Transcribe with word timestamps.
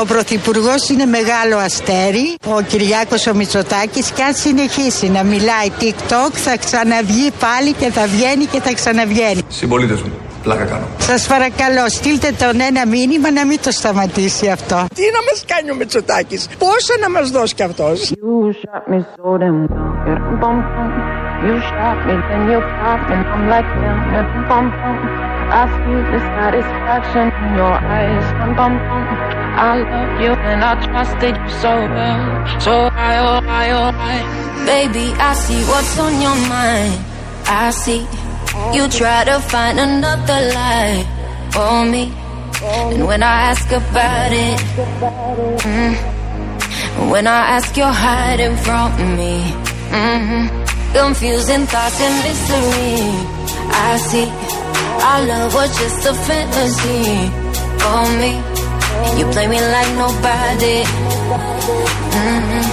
Ο 0.00 0.06
Πρωθυπουργός 0.06 0.88
είναι 0.88 1.06
μεγάλο 1.06 1.56
αστέρι, 1.56 2.34
ο 2.56 2.60
Κυριάκος 2.60 3.26
ο 3.26 3.34
Μητσοτάκης, 3.34 4.10
και 4.10 4.22
αν 4.22 4.34
συνεχίσει 4.34 5.08
να 5.10 5.22
μιλάει 5.22 5.68
TikTok 5.80 6.32
θα 6.32 6.56
ξαναβγεί 6.56 7.30
πάλι 7.40 7.72
και 7.72 7.90
θα 7.90 8.06
βγαίνει 8.06 8.44
και 8.44 8.60
θα 8.60 8.72
ξαναβγαίνει. 8.74 9.42
Συμπολίτες 9.48 10.02
μου, 10.02 10.12
πλάκα 10.42 10.64
κάνω. 10.64 10.86
Σας 10.98 11.26
παρακαλώ, 11.26 11.88
στείλτε 11.88 12.34
τον 12.38 12.60
ένα 12.60 12.86
μήνυμα 12.86 13.30
να 13.30 13.46
μην 13.46 13.58
το 13.62 13.70
σταματήσει 13.70 14.48
αυτό. 14.50 14.86
Τι 14.94 15.02
να 15.16 15.20
μας 15.30 15.44
κάνει 15.46 15.70
ο 15.70 15.74
Μητσοτάκης, 15.74 16.48
πόσα 16.58 16.94
να 17.00 17.10
μας 17.10 17.30
δώσει 17.30 17.54
κι 17.54 17.62
αυτός; 17.62 18.12
You 21.48 21.58
shot 21.76 21.98
me, 22.06 22.14
then 22.28 22.42
you 22.50 22.60
popped 22.80 23.06
me, 23.10 23.18
I'm 23.34 23.44
like, 23.52 23.70
damn, 23.82 24.30
bum, 24.48 24.66
bum. 24.78 24.96
I 25.60 25.62
see 25.76 26.00
the 26.12 26.20
satisfaction 26.36 27.26
in 27.42 27.50
your 27.60 27.76
eyes, 27.96 28.26
bum, 28.38 28.50
bum, 28.58 28.72
bum. 28.88 29.41
I 29.54 29.78
love 29.78 30.20
you 30.20 30.32
and 30.32 30.64
I 30.64 30.72
trusted 30.86 31.36
you 31.36 31.50
so 31.60 31.70
well, 31.70 32.60
so 32.60 32.72
I, 32.92 33.18
oh, 33.18 33.40
I, 33.46 33.70
oh, 33.70 33.92
I. 33.94 34.64
Baby, 34.66 35.12
I 35.18 35.34
see 35.34 35.62
what's 35.64 35.98
on 35.98 36.14
your 36.20 36.36
mind. 36.48 36.94
I 37.46 37.70
see 37.70 38.06
you 38.74 38.88
try 38.88 39.24
to 39.24 39.40
find 39.40 39.78
another 39.78 40.40
lie 40.54 41.04
for 41.50 41.84
me. 41.84 42.12
And 42.62 43.06
when 43.06 43.22
I 43.22 43.50
ask 43.50 43.66
about 43.72 44.32
it, 44.32 44.58
mm, 45.66 47.10
when 47.10 47.26
I 47.26 47.56
ask, 47.56 47.76
you're 47.76 47.86
hiding 47.86 48.56
from 48.56 49.16
me. 49.16 49.52
Mm-hmm. 49.90 50.92
Confusing 50.92 51.66
thoughts 51.66 52.00
and 52.00 52.14
mystery. 52.24 53.42
I 53.74 53.96
see 53.96 54.28
our 55.02 55.26
love 55.26 55.54
was 55.54 55.70
just 55.78 56.06
a 56.06 56.14
fantasy 56.14 57.30
for 57.82 58.02
me. 58.20 58.51
You 59.18 59.24
play 59.34 59.46
me 59.46 59.60
like 59.60 59.92
nobody. 59.96 60.78
Mm-hmm. 62.18 62.64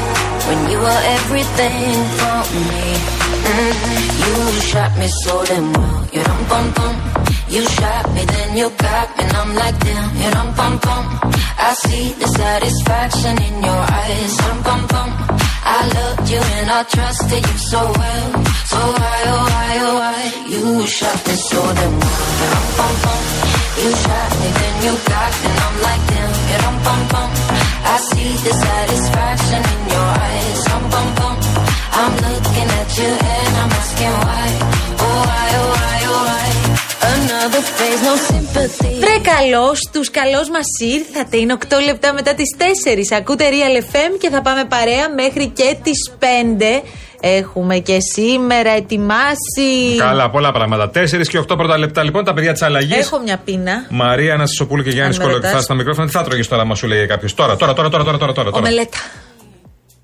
When 0.47 0.59
you 0.71 0.79
were 0.79 1.01
everything 1.17 1.93
for 2.17 2.39
me. 2.55 2.83
Mm-hmm. 3.49 4.09
You 4.23 4.61
shot 4.61 4.91
me 4.97 5.07
so 5.23 5.45
damn 5.45 5.73
well. 5.73 6.07
You 6.13 6.23
don't 6.23 6.45
bum 6.49 6.65
bum. 6.73 6.95
You 7.49 7.61
shot 7.65 8.05
me, 8.13 8.25
then 8.25 8.57
you 8.57 8.69
got 8.77 9.07
me, 9.17 9.23
and 9.23 9.33
I'm 9.37 9.55
like 9.55 9.77
damn. 9.79 10.07
You 10.21 10.29
don't 10.31 10.55
bum 10.55 10.73
bum. 10.85 11.05
I 11.57 11.73
see 11.73 12.13
the 12.13 12.27
satisfaction 12.27 13.35
in 13.47 13.63
your 13.63 13.81
eyes. 14.01 14.37
Bum 14.37 14.57
bum 14.63 14.81
bum. 14.87 15.09
I 15.71 15.79
loved 15.97 16.29
you 16.33 16.41
and 16.57 16.69
I 16.69 16.81
trusted 16.83 17.43
you 17.49 17.57
so 17.71 17.81
well. 17.99 18.27
So 18.71 18.79
why, 18.97 19.19
oh 19.33 19.45
why, 19.53 19.71
oh 19.87 19.95
why? 20.01 20.21
You 20.53 20.63
shot 20.87 21.19
me 21.27 21.35
so 21.49 21.61
damn 21.77 21.95
well. 21.99 22.57
Bum, 22.77 22.95
bum, 23.03 23.21
You 23.81 23.89
shot 24.03 24.31
me, 24.41 24.49
then 24.59 24.75
you 24.85 24.93
got 25.11 25.31
me, 25.43 25.49
and 25.49 25.59
I'm 25.65 25.75
like 25.87 26.03
damn. 26.11 26.31
Yeah, 26.49 26.61
bum, 26.65 26.77
bum, 26.85 27.01
bum. 27.13 27.29
I 27.93 27.95
see 28.09 28.31
the 28.45 28.53
satisfaction 28.65 29.61
in 29.73 29.81
your 29.93 30.09
eyes. 30.29 30.59
Bum, 30.69 30.83
bum, 30.93 31.07
bum. 31.19 31.35
I'm 32.01 32.13
looking 32.27 32.69
at 32.79 32.89
you 32.99 33.11
and 33.35 33.53
I'm 33.61 33.71
asking 33.81 34.15
why. 34.25 34.47
Oh 35.05 35.17
why, 35.27 35.47
oh 35.59 35.67
why, 35.73 35.97
oh 36.08 36.08
Βρε 38.99 39.17
καλώ, 39.31 39.71
τους 39.91 40.11
καλώ 40.11 40.37
μας 40.51 40.67
ήρθατε. 40.95 41.37
Είναι 41.37 41.57
8 41.59 41.65
λεπτά 41.85 42.13
μετά 42.13 42.33
τις 42.33 42.55
4. 42.57 42.63
Ακούτε 43.17 43.43
Real 43.49 43.83
FM 43.83 44.17
και 44.19 44.29
θα 44.29 44.41
πάμε 44.41 44.65
παρέα 44.65 45.09
μέχρι 45.09 45.47
και 45.47 45.77
τις 45.83 46.11
5. 46.19 46.81
Έχουμε 47.21 47.77
και 47.77 47.97
σήμερα 48.13 48.69
ετοιμάσεις. 48.69 49.97
Καλά, 49.97 50.29
πολλά 50.29 50.51
πράγματα. 50.51 50.89
4 50.89 51.27
και 51.27 51.39
8 51.39 51.57
πρώτα 51.57 51.77
λεπτά 51.77 52.03
λοιπόν, 52.03 52.23
τα 52.23 52.33
παιδιά 52.33 52.51
της 52.51 52.61
αλλαγής. 52.61 52.97
Έχω 52.97 53.19
μια 53.19 53.37
πείνα. 53.45 53.85
Μαρία 53.89 54.33
Ανασυσοπούλου 54.33 54.83
και 54.83 54.89
Γιάννης 54.89 55.19
Κολοκυθά 55.19 55.61
στα 55.61 55.73
μικρόφωνα. 55.73 56.07
Τι 56.07 56.13
θα 56.13 56.23
τρώγε 56.23 56.45
τώρα, 56.45 56.65
μα 56.65 56.75
σου 56.75 56.87
λέει 56.87 57.05
κάποιος. 57.05 57.33
Τώρα, 57.33 57.55
τώρα, 57.55 57.73
τώρα, 57.73 57.89
τώρα, 57.89 58.03
τώρα, 58.03 58.17
τώρα. 58.17 58.33
τώρα. 58.33 58.57
Ομελέτα. 58.57 58.97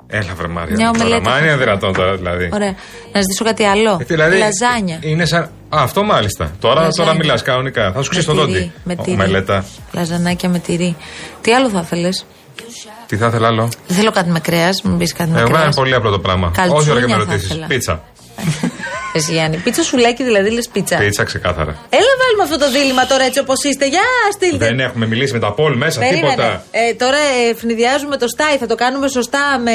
Έλα, 0.08 0.34
βρε 0.36 0.48
Μάρια. 0.48 0.76
Μια 0.76 0.90
ομελέτα. 0.90 1.30
Μα 1.30 1.38
είναι 1.40 1.56
δυνατόν 1.58 1.94
τώρα, 1.94 2.16
δηλαδή. 2.16 2.50
Ωραία. 2.54 2.76
Να 3.14 3.22
ζητήσω 3.22 3.44
κάτι 3.44 3.64
άλλο. 3.64 3.98
Ε, 4.02 4.04
δηλαδή, 4.04 4.38
Λαζάνια. 4.38 4.98
Είναι 5.02 5.26
σαν. 5.26 5.42
Α, 5.42 5.48
αυτό 5.70 6.04
μάλιστα. 6.04 6.52
Τώρα, 6.60 6.74
Λαζάνια. 6.82 6.92
τώρα 7.04 7.14
μιλάς 7.14 7.42
κανονικά. 7.42 7.92
Θα 7.92 8.02
σου 8.02 8.10
Με 8.16 8.22
το 8.24 8.32
τυρί, 8.34 8.42
δόντι. 8.46 8.72
Με 8.84 8.96
τυρί. 8.96 9.12
Ομελέτα. 9.12 9.66
Λαζανάκια 9.92 10.50
με 10.50 10.60
τυρί. 10.60 10.96
Τι 11.42 11.54
άλλο 11.54 11.70
θα 11.70 11.80
ήθελε. 11.84 12.10
Τι 13.08 13.18
θα 13.18 13.28
ήθελα 13.28 13.48
άλλο; 13.48 13.70
Δεν 13.88 13.98
θέλω 13.98 14.12
κάτι 14.12 14.30
με 14.30 14.40
κρέα, 14.40 14.70
μην 14.84 14.98
πεις 14.98 15.14
κάτι 15.14 15.30
με 15.30 15.40
Εγώ 15.40 15.50
κρέα. 15.50 15.64
είναι 15.64 15.74
πολύ 15.74 15.94
απλό 15.94 16.10
το 16.12 16.20
πράγμα. 16.20 16.52
Καλτσούνια 16.54 16.82
Όχι 16.82 16.92
ώρα 16.92 17.00
και 17.00 17.06
με 17.06 17.12
θα 17.14 17.18
ρωτήσεις. 17.20 17.50
ήθελα. 17.50 17.66
Πίτσα. 17.68 18.04
Εσύ 19.18 19.32
Γιάννη. 19.32 19.58
Πίτσα 19.58 19.84
σουλάκι 19.84 20.24
δηλαδή 20.24 20.50
λες 20.52 20.68
πίτσα. 20.68 20.98
Πίτσα 20.98 21.24
ξεκάθαρα. 21.24 21.72
Έλα 21.90 22.14
βάλουμε 22.22 22.44
αυτό 22.44 22.58
το 22.58 22.72
δίλημα 22.72 23.06
τώρα 23.06 23.24
έτσι 23.24 23.40
όπως 23.40 23.64
είστε. 23.64 23.88
Για 23.88 24.02
στείλτε. 24.34 24.66
Δεν 24.66 24.80
έχουμε 24.80 25.06
μιλήσει 25.06 25.34
με 25.34 25.40
τα 25.40 25.52
πόλ 25.54 25.76
μέσα, 25.78 26.00
Περίμενε. 26.00 26.30
τίποτα. 26.30 26.64
Ε, 26.72 26.94
τώρα 26.94 27.18
ε, 27.18 27.50
ευνηδιάζουμε 27.50 28.18
το 28.18 28.28
στάι, 28.28 28.58
θα 28.58 28.68
το 28.68 28.76
κάνουμε 28.76 29.08
σωστά 29.08 29.60
με 29.64 29.72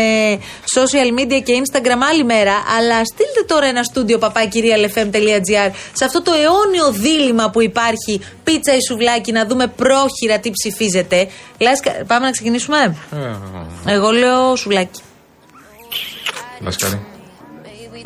social 0.77 1.19
media 1.21 1.41
και 1.45 1.53
Instagram 1.63 2.01
άλλη 2.11 2.25
μέρα. 2.25 2.53
Αλλά 2.79 3.05
στείλτε 3.05 3.43
τώρα 3.47 3.67
ένα 3.67 3.83
στούντιο 3.83 4.19
παπάκυριαλεφm.gr 4.19 5.71
σε 5.93 6.05
αυτό 6.05 6.23
το 6.23 6.33
αιώνιο 6.33 6.93
δίλημα 6.93 7.51
που 7.51 7.63
υπάρχει 7.63 8.21
πίτσα 8.45 8.75
ή 8.75 8.79
σουβλάκι 8.89 9.33
να 9.33 9.47
δούμε 9.47 9.67
πρόχειρα 9.67 10.39
τι 10.41 10.51
ψηφίζετε. 10.51 11.29
Λάσκα, 11.59 11.91
πάμε 12.07 12.25
να 12.27 12.31
ξεκινήσουμε; 12.31 12.97
Ε, 13.87 13.93
Εγώ 13.95 14.11
λέω 14.11 14.57
σουβλάκι. 14.57 15.01
Λασκάρι. 16.61 17.01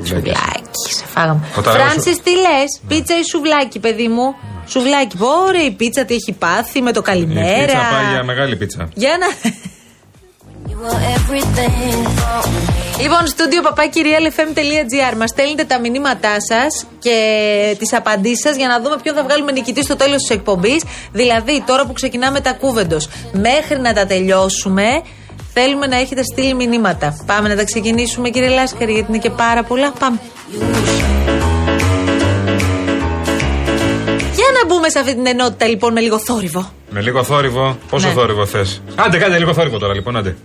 Σουβλάκι, 0.02 0.94
σε 0.96 1.04
φάγαμε. 1.14 1.40
Όταν 1.56 1.76
λέω 1.76 1.84
Φράνσις, 1.86 2.22
τι 2.22 2.30
λες, 2.30 2.80
πίτσα 2.88 3.18
ή 3.18 3.22
σουβλάκι, 3.30 3.78
παιδί 3.78 4.08
μου; 4.08 4.34
Σουβλάκι, 4.66 5.16
πόρε 5.16 5.58
η 5.58 5.70
πίτσα 5.70 6.04
τι 6.04 6.14
έχει 6.14 6.32
πάθει 6.32 6.80
με 6.82 6.92
το 6.92 7.00
Η 7.02 7.06
καλημέρα. 7.10 7.64
πίτσα 7.66 7.78
πάει 7.92 8.12
για 8.12 8.22
μεγάλη 8.24 8.56
πίτσα. 8.56 8.88
Για 8.94 9.16
να. 9.20 9.50
You 10.68 10.76
were 10.86 11.02
everything 11.16 11.96
for 12.18 12.48
me. 12.48 13.00
Λοιπόν, 13.00 13.26
στούντιο 13.26 13.62
παπάκυριαλεφm.gr. 13.62 15.16
Μας 15.16 15.30
στέλνετε 15.30 15.64
τα 15.64 15.80
μηνύματά 15.80 16.36
σας 16.40 16.86
και 16.98 17.16
τις 17.78 17.92
απαντήσεις 17.92 18.40
σας 18.40 18.56
για 18.56 18.68
να 18.68 18.80
δούμε 18.80 18.96
ποιον 19.02 19.14
θα 19.14 19.22
βγάλουμε 19.22 19.52
νικητή 19.52 19.82
στο 19.82 19.96
τέλος 19.96 20.20
της 20.20 20.30
εκπομπής. 20.30 20.82
Δηλαδή, 21.12 21.62
τώρα 21.66 21.86
που 21.86 21.92
ξεκινάμε 21.92 22.40
τα 22.40 22.52
κούβεντος, 22.52 23.08
μέχρι 23.32 23.80
να 23.80 23.92
τα 23.92 24.06
τελειώσουμε, 24.06 25.02
θέλουμε 25.54 25.86
να 25.86 25.96
έχετε 25.96 26.22
στείλει 26.32 26.54
μηνύματα. 26.54 27.16
Πάμε 27.26 27.48
να 27.48 27.56
τα 27.56 27.64
ξεκινήσουμε, 27.64 28.28
κύριε 28.30 28.48
Λάσκαρη, 28.48 28.92
γιατί 28.92 29.08
είναι 29.12 29.18
και 29.18 29.30
πάρα 29.30 29.62
πολλά. 29.62 29.92
Πάμε. 29.98 30.18
Για 34.38 34.48
να 34.58 34.66
μπούμε 34.66 34.88
σε 34.88 34.98
αυτή 34.98 35.14
την 35.14 35.26
ενότητα, 35.26 35.66
λοιπόν, 35.66 35.92
με 35.92 36.00
λίγο 36.00 36.18
θόρυβο. 36.18 36.70
Με 36.90 37.00
λίγο 37.00 37.22
θόρυβο. 37.24 37.78
Πόσο 37.90 38.06
Ναι. 38.06 38.12
θόρυβο 38.12 38.46
θες; 38.46 38.82
Άντε, 38.96 39.18
κάντε 39.18 39.38
λίγο 39.38 39.54
θόρυβο 39.54 39.78
τώρα, 39.78 39.94
λοιπόν, 39.94 40.16
άντε. 40.16 40.36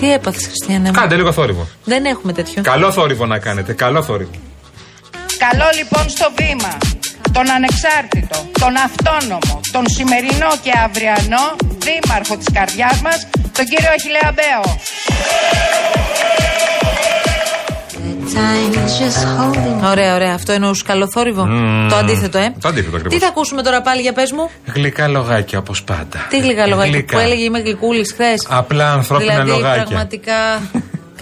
Τι 0.00 0.12
έπαθες, 0.12 0.42
Χριστιανέ 0.46 0.88
μου; 0.88 0.92
Κάντε 1.00 1.14
λίγο 1.16 1.32
θόρυβο. 1.32 1.66
Δεν 1.84 2.04
έχουμε 2.04 2.32
τέτοιο. 2.32 2.62
Καλό 2.62 2.92
θόρυβο 2.92 3.26
να 3.26 3.38
κάνετε. 3.38 3.72
Καλό 3.72 4.02
θόρυβο. 4.02 4.30
Καλό 5.38 5.64
λοιπόν 5.78 6.08
στο 6.08 6.26
βήμα. 6.36 6.76
Τον 7.32 7.50
ανεξάρτητο, 7.50 8.38
τον 8.60 8.74
αυτόνομο, 8.86 9.60
τον 9.72 9.84
σημερινό 9.96 10.50
και 10.62 10.72
αυριανό 10.86 11.44
δήμαρχο 11.84 12.36
της 12.36 12.46
καρδιάς 12.52 13.00
μας, 13.02 13.26
τον 13.58 13.66
κύριο 13.72 13.90
Αχιλέα 13.96 14.30
Μπέο. 14.36 14.62
Ωραία, 19.90 20.14
ωραία. 20.14 20.34
Αυτό 20.34 20.52
εννοούσε 20.52 20.82
καλό 20.86 21.08
θόρυβο. 21.14 21.44
Το 21.90 21.96
αντίθετο, 21.96 22.38
ε. 22.38 22.54
Το 22.60 22.68
αντίθετο 22.68 22.96
ακριβώς. 22.96 23.14
Τι 23.18 23.24
θα 23.24 23.28
ακούσουμε 23.28 23.62
τώρα 23.62 23.80
πάλι 23.80 24.00
για 24.00 24.12
πες 24.12 24.32
μου; 24.32 24.50
Γλυκά 24.74 25.08
λογάκια 25.08 25.58
όπως 25.58 25.82
πάντα. 25.82 26.26
Τι 26.30 26.38
γλυκά 26.38 26.66
λογάκια 26.66 26.90
Γλυκά. 26.92 27.16
που 27.16 27.22
έλεγε 27.22 27.42
Είμαι 27.42 27.58
γλυκούλης 27.58 28.12
χθες. 28.12 28.46
Απλά 28.48 28.92
ανθρώπινα 28.92 29.32
δηλαδή, 29.32 29.50
λογάκια. 29.50 29.82
πραγματικά 29.84 30.38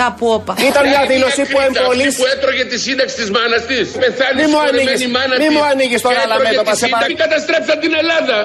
κάπου 0.01 0.27
όπα. 0.39 0.53
Ήταν 0.71 0.83
μια 0.93 1.03
δήλωση 1.13 1.43
που 1.51 1.59
εμπολής 1.67 2.07
Αυτή 2.07 2.21
που 2.21 2.27
έτρωγε 2.37 2.65
τη 2.65 2.79
σύνταξη 2.87 3.15
της 3.21 3.29
μάνας 3.37 3.63
της. 3.71 3.87
Πεθάνει 4.03 4.37
Μη 4.39 4.43
μου 4.43 4.49
συγχωρεμένη 4.49 4.81
ανοίγεις, 4.83 5.01
η 5.07 5.11
μάνα 5.17 5.35
μη 5.41 5.47
της 5.47 5.55
μου 5.57 5.65
ανοίγεις 5.73 6.01
τώρα 6.07 6.15
και 6.17 6.23
άλλα 6.25 6.35
έτρωγε 6.35 6.51
μέτωπα, 6.51 6.73
τη 6.73 6.79
σε 6.79 6.85
σύνταξη. 6.87 7.15
Καταστρέψαν 7.25 7.77
την 7.85 7.93
Ελλάδα. 8.03 8.39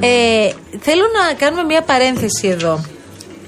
Ε, 0.00 0.50
θέλω 0.80 1.02
να 1.02 1.34
κάνουμε 1.34 1.62
μια 1.62 1.82
παρένθεση 1.82 2.48
εδώ 2.48 2.84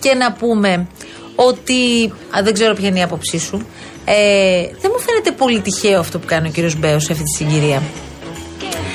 και 0.00 0.14
να 0.14 0.32
πούμε 0.32 0.86
ότι. 1.34 2.12
Α, 2.36 2.42
δεν 2.42 2.52
ξέρω 2.52 2.74
ποια 2.74 2.88
είναι 2.88 2.98
η 2.98 3.02
άποψή 3.02 3.38
σου. 3.38 3.66
Ε, 4.04 4.62
δεν 4.80 4.90
μου 4.94 5.00
φαίνεται 5.00 5.30
πολύ 5.32 5.60
τυχαίο 5.60 5.98
αυτό 5.98 6.18
που 6.18 6.26
κάνει 6.26 6.48
ο 6.48 6.50
κύριος 6.50 6.76
Μπέος 6.76 7.04
σε 7.04 7.12
αυτή 7.12 7.24
τη 7.24 7.30
συγκυρία. 7.30 7.82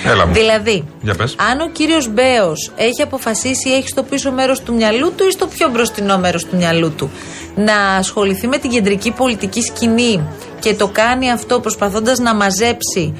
Έλα 0.05 0.25
μου. 0.25 0.33
Δηλαδή, 0.33 0.83
Για 1.01 1.15
πες. 1.15 1.35
αν 1.51 1.59
ο 1.59 1.69
κύριος 1.69 2.07
Μπέος 2.13 2.71
έχει 2.75 3.01
αποφασίσει 3.01 3.69
ή 3.69 3.73
έχει 3.73 3.88
στο 3.88 4.03
πίσω 4.03 4.31
μέρος 4.31 4.61
του 4.61 4.73
μυαλού 4.73 5.13
του 5.15 5.27
ή 5.27 5.31
στο 5.31 5.47
πιο 5.47 5.69
μπροστινό 5.69 6.17
μέρος 6.17 6.45
του 6.45 6.56
μυαλού 6.56 6.91
του 6.91 7.11
να 7.56 7.75
ασχοληθεί 7.95 8.47
με 8.47 8.57
την 8.57 8.69
κεντρική 8.69 9.11
πολιτική 9.11 9.61
σκηνή 9.61 10.21
και 10.59 10.73
το 10.73 10.88
κάνει 10.88 11.31
αυτό 11.31 11.59
προσπαθώντας 11.59 12.19
να 12.19 12.33
μαζέψει 12.35 13.13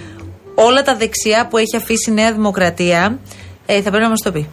όλα 0.56 0.81
τα 0.81 0.95
δεξιά 0.95 1.47
που 1.50 1.57
έχει 1.57 1.75
αφήσει 1.75 2.09
η 2.09 2.13
Νέα 2.13 2.31
Δημοκρατία, 2.31 3.19
ε, 3.74 3.81
θα 3.81 3.90
πρέπει 3.90 4.04
να 4.04 4.10
μας 4.10 4.20
το 4.24 4.31
πει. 4.31 4.50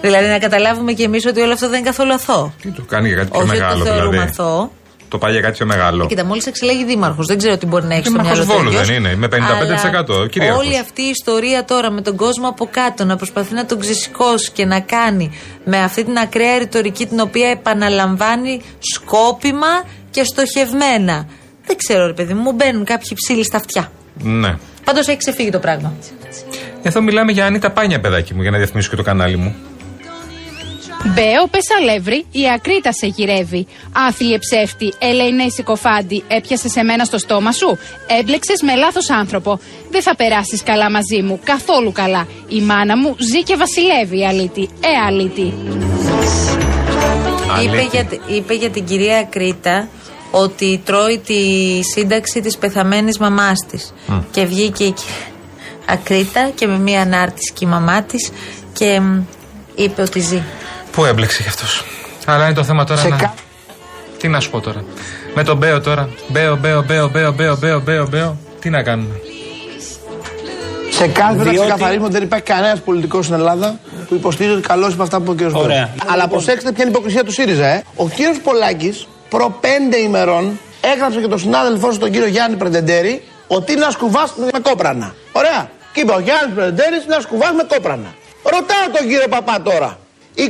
δηλαδή 0.00 0.26
να 0.28 0.38
καταλάβουμε 0.38 0.92
κι 0.92 1.02
εμείς 1.02 1.26
ότι 1.26 1.40
όλο 1.40 1.52
αυτό 1.52 1.68
δεν 1.68 1.78
είναι 1.78 1.86
καθόλου 1.88 2.12
αθώο. 2.12 2.52
Τι 2.62 2.68
του 2.70 2.84
κάνει 2.86 3.08
για 3.08 3.16
κάτι 3.16 3.30
πιο 3.30 3.40
Όχι 3.40 3.48
μεγάλο 3.48 3.70
ότι 3.80 3.88
το 3.88 3.94
θεωρούμε 3.94 4.10
δηλαδή. 4.10 4.30
αθώο. 4.30 4.70
Το 5.08 5.18
πάει 5.20 5.32
για 5.32 5.40
κάτι 5.40 5.56
πιο 5.56 5.66
μεγάλο. 5.66 6.06
Κοίτα, 6.06 6.24
μόλις 6.24 6.46
εξελέγει 6.46 6.84
δήμαρχος, 6.84 7.26
δεν 7.26 7.38
ξέρω 7.38 7.56
τι 7.56 7.66
μπορεί 7.66 7.84
να 7.86 7.94
έχει 7.94 8.02
στο 8.06 8.10
Δήμαρχος 8.10 8.38
μυαλό 8.38 8.52
του. 8.52 8.56
Βόλου 8.58 8.70
ίδιος. 8.72 8.86
δεν 8.86 8.96
είναι, 8.96 9.16
με 9.16 9.26
55% 9.26 10.14
Αλλά 10.14 10.28
κυρίαρχος. 10.28 10.66
Όλη 10.66 10.78
αυτή 10.78 11.02
η 11.02 11.08
ιστορία 11.08 11.64
τώρα 11.64 11.90
με 11.90 12.00
τον 12.00 12.16
κόσμο 12.16 12.48
από 12.48 12.68
κάτω 12.70 13.04
να 13.04 13.16
προσπαθεί 13.16 13.54
να 13.54 13.66
τον 13.66 13.78
ξεσηκώσει 13.80 14.50
και 14.50 14.64
να 14.64 14.80
κάνει 14.80 15.30
με 15.64 15.78
αυτή 15.82 16.04
την 16.04 16.16
ακραία 16.18 16.58
ρητορική 16.58 17.06
την 17.06 17.20
οποία 17.20 17.48
επαναλαμβάνει 17.48 18.60
σκόπιμα 18.78 19.84
και 20.10 20.24
στοχευμένα. 20.24 21.26
Δεν 21.66 21.76
ξέρω, 21.76 22.06
ρε 22.06 22.12
παιδί 22.12 22.34
μου, 22.34 22.40
μου 22.42 22.52
μπαίνουν 22.52 22.84
κάποιοι 22.84 23.12
ψήλοι 23.14 23.44
στα 23.44 23.56
αυτιά. 23.56 23.92
Ναι. 24.22 24.56
Πάντως 24.84 25.06
έχει 25.06 25.18
ξεφύγει 25.18 25.50
το 25.50 25.58
πράγμα. 25.58 25.92
Εδώ 26.86 27.02
μιλάμε 27.02 27.32
για 27.32 27.46
Ανίτα 27.46 27.70
Πάνια, 27.70 28.00
παιδάκι 28.00 28.34
μου, 28.34 28.42
για 28.42 28.50
να 28.50 28.56
διαφημίσω 28.56 28.90
και 28.90 28.96
το 28.96 29.02
κανάλι 29.02 29.36
μου. 29.36 29.54
Μπέο 31.04 31.48
Πεσαλεύρη, 31.50 32.26
η 32.30 32.50
ακρίτα 32.54 32.92
σε 32.92 33.06
γυρεύει. 33.06 33.66
Άθλιε 34.08 34.38
ψεύτη, 34.38 34.94
Ελεηνέ 34.98 35.48
Συκοφάντη, 35.48 36.22
έπιασε 36.28 36.68
σε 36.68 36.82
μένα 36.82 37.04
στο 37.04 37.18
στόμα 37.18 37.52
σου. 37.52 37.78
Έμπλεξες 38.20 38.62
με 38.62 38.74
λάθος 38.74 39.10
άνθρωπο. 39.10 39.60
Δεν 39.90 40.02
θα 40.02 40.16
περάσεις 40.16 40.62
καλά 40.62 40.90
μαζί 40.90 41.22
μου, 41.22 41.40
καθόλου 41.44 41.92
καλά. 41.92 42.26
Η 42.48 42.60
μάνα 42.60 42.96
μου 42.96 43.16
ζει 43.18 43.42
και 43.42 43.56
βασιλεύει, 43.56 44.26
αλήτη. 44.26 44.68
Ε, 44.80 45.06
αλήτη. 45.06 45.54
Είπε 47.62 47.76
Αλήθεια. 47.76 47.88
για, 47.92 48.36
είπε 48.36 48.54
για 48.54 48.70
την 48.70 48.84
κυρία 48.84 49.24
Ακρίτα 49.30 49.88
ότι 50.30 50.82
τρώει 50.84 51.18
τη 51.18 51.34
σύνταξη 51.92 52.40
της 52.40 52.58
πεθαμένης 52.58 53.18
μαμάς 53.18 53.66
της. 53.70 53.94
Και 54.30 54.44
βγήκε 54.44 54.84
εκεί 54.84 55.00
η 55.00 55.04
Ακρίτα 55.86 56.50
και 56.54 56.66
με 56.66 56.78
μία 56.78 57.00
ανάρτηση 57.02 57.52
και 57.52 57.64
η 57.64 57.68
μαμά 57.68 58.02
της 58.02 58.30
και 58.72 59.00
μ, 59.00 59.20
είπε 59.74 60.02
ότι 60.02 60.20
ζει. 60.20 60.42
Πού 60.92 61.04
έμπλεξε 61.04 61.42
κι 61.42 61.48
αυτός; 61.48 61.84
Αλλά 62.26 62.44
είναι 62.44 62.54
το 62.54 62.64
θέμα 62.64 62.84
τώρα 62.84 63.00
Σε 63.00 63.08
να. 63.08 63.16
κα- 63.16 63.34
Τι 64.18 64.28
να 64.28 64.40
σου 64.40 64.50
πω 64.50 64.60
τώρα; 64.60 64.84
Με 65.34 65.44
τον 65.44 65.56
Μπέο 65.56 65.80
τώρα. 65.80 66.08
Μπέο, 66.28 66.56
Μπέο, 66.56 66.82
Μπέο, 66.82 67.08
Μπέο, 67.08 67.32
Μπέο, 67.32 67.56
Μπέο, 67.56 67.80
Μπέο, 67.80 68.06
Μπέο. 68.08 68.36
Τι 68.60 68.70
να 68.70 68.82
κάνουμε; 68.82 69.14
Σε 70.90 71.06
κάθε 71.08 71.34
να 71.36 71.42
Διότι- 71.42 71.58
ξεκαθαρίσουμε 71.60 72.04
ότι 72.04 72.12
δεν 72.14 72.22
υπάρχει 72.22 72.44
κανένας 72.44 72.80
πολιτικός 72.80 73.24
στην 73.24 73.36
Ελλάδα 73.36 73.78
που 74.08 74.14
υποστηρίζει 74.14 74.54
ότι 74.56 74.66
καλός 74.66 74.92
είναι 74.94 75.02
αυτά 75.02 75.20
που 75.20 75.32
είπε 75.32 75.44
ο 75.44 75.50
κ. 75.50 75.54
Ωραία. 75.56 75.88
Αλλά 76.06 76.28
προσέξτε 76.28 76.72
ποια 76.72 76.84
είναι 76.84 76.92
η 76.92 76.94
υποκρισία 76.96 77.24
του 77.24 77.32
ΣΥΡΙΖΑ, 77.32 77.66
ε. 77.66 77.82
Ο 77.96 78.04
κ. 78.06 78.10
Πολάκης 78.42 79.06
προ 79.28 79.58
πέντε 79.60 79.96
ημερών 79.96 80.58
έγραψε 80.80 81.20
και 81.20 81.26
τον 81.26 81.38
συνάδελφό 81.38 81.88
του 81.88 81.98
τον 81.98 82.10
κύριο 82.10 82.26
Γιάννη 82.26 82.56
Πρεντεντέρη 82.56 83.22
ότι 83.46 83.72
είναι 83.72 83.84
να 83.84 83.90
σκουβά 83.90 84.28
με 84.52 84.58
κόπρανα. 84.62 85.14
Ωραία. 85.32 85.70
Και 85.94 86.00
είπε 86.00 86.12
ο 86.12 86.20
Γιάννης 86.26 86.54
Πρεντεντέρη 86.54 86.98
να 87.06 87.20
σκουβά 87.20 87.52
με 87.52 87.62
κόπρανα. 87.62 88.14
Ρωτάω 88.42 88.86
τον 88.96 89.08
κύριο 89.08 89.28
Παπά 89.28 89.62
τώρα. 89.62 89.98
24 90.36 90.42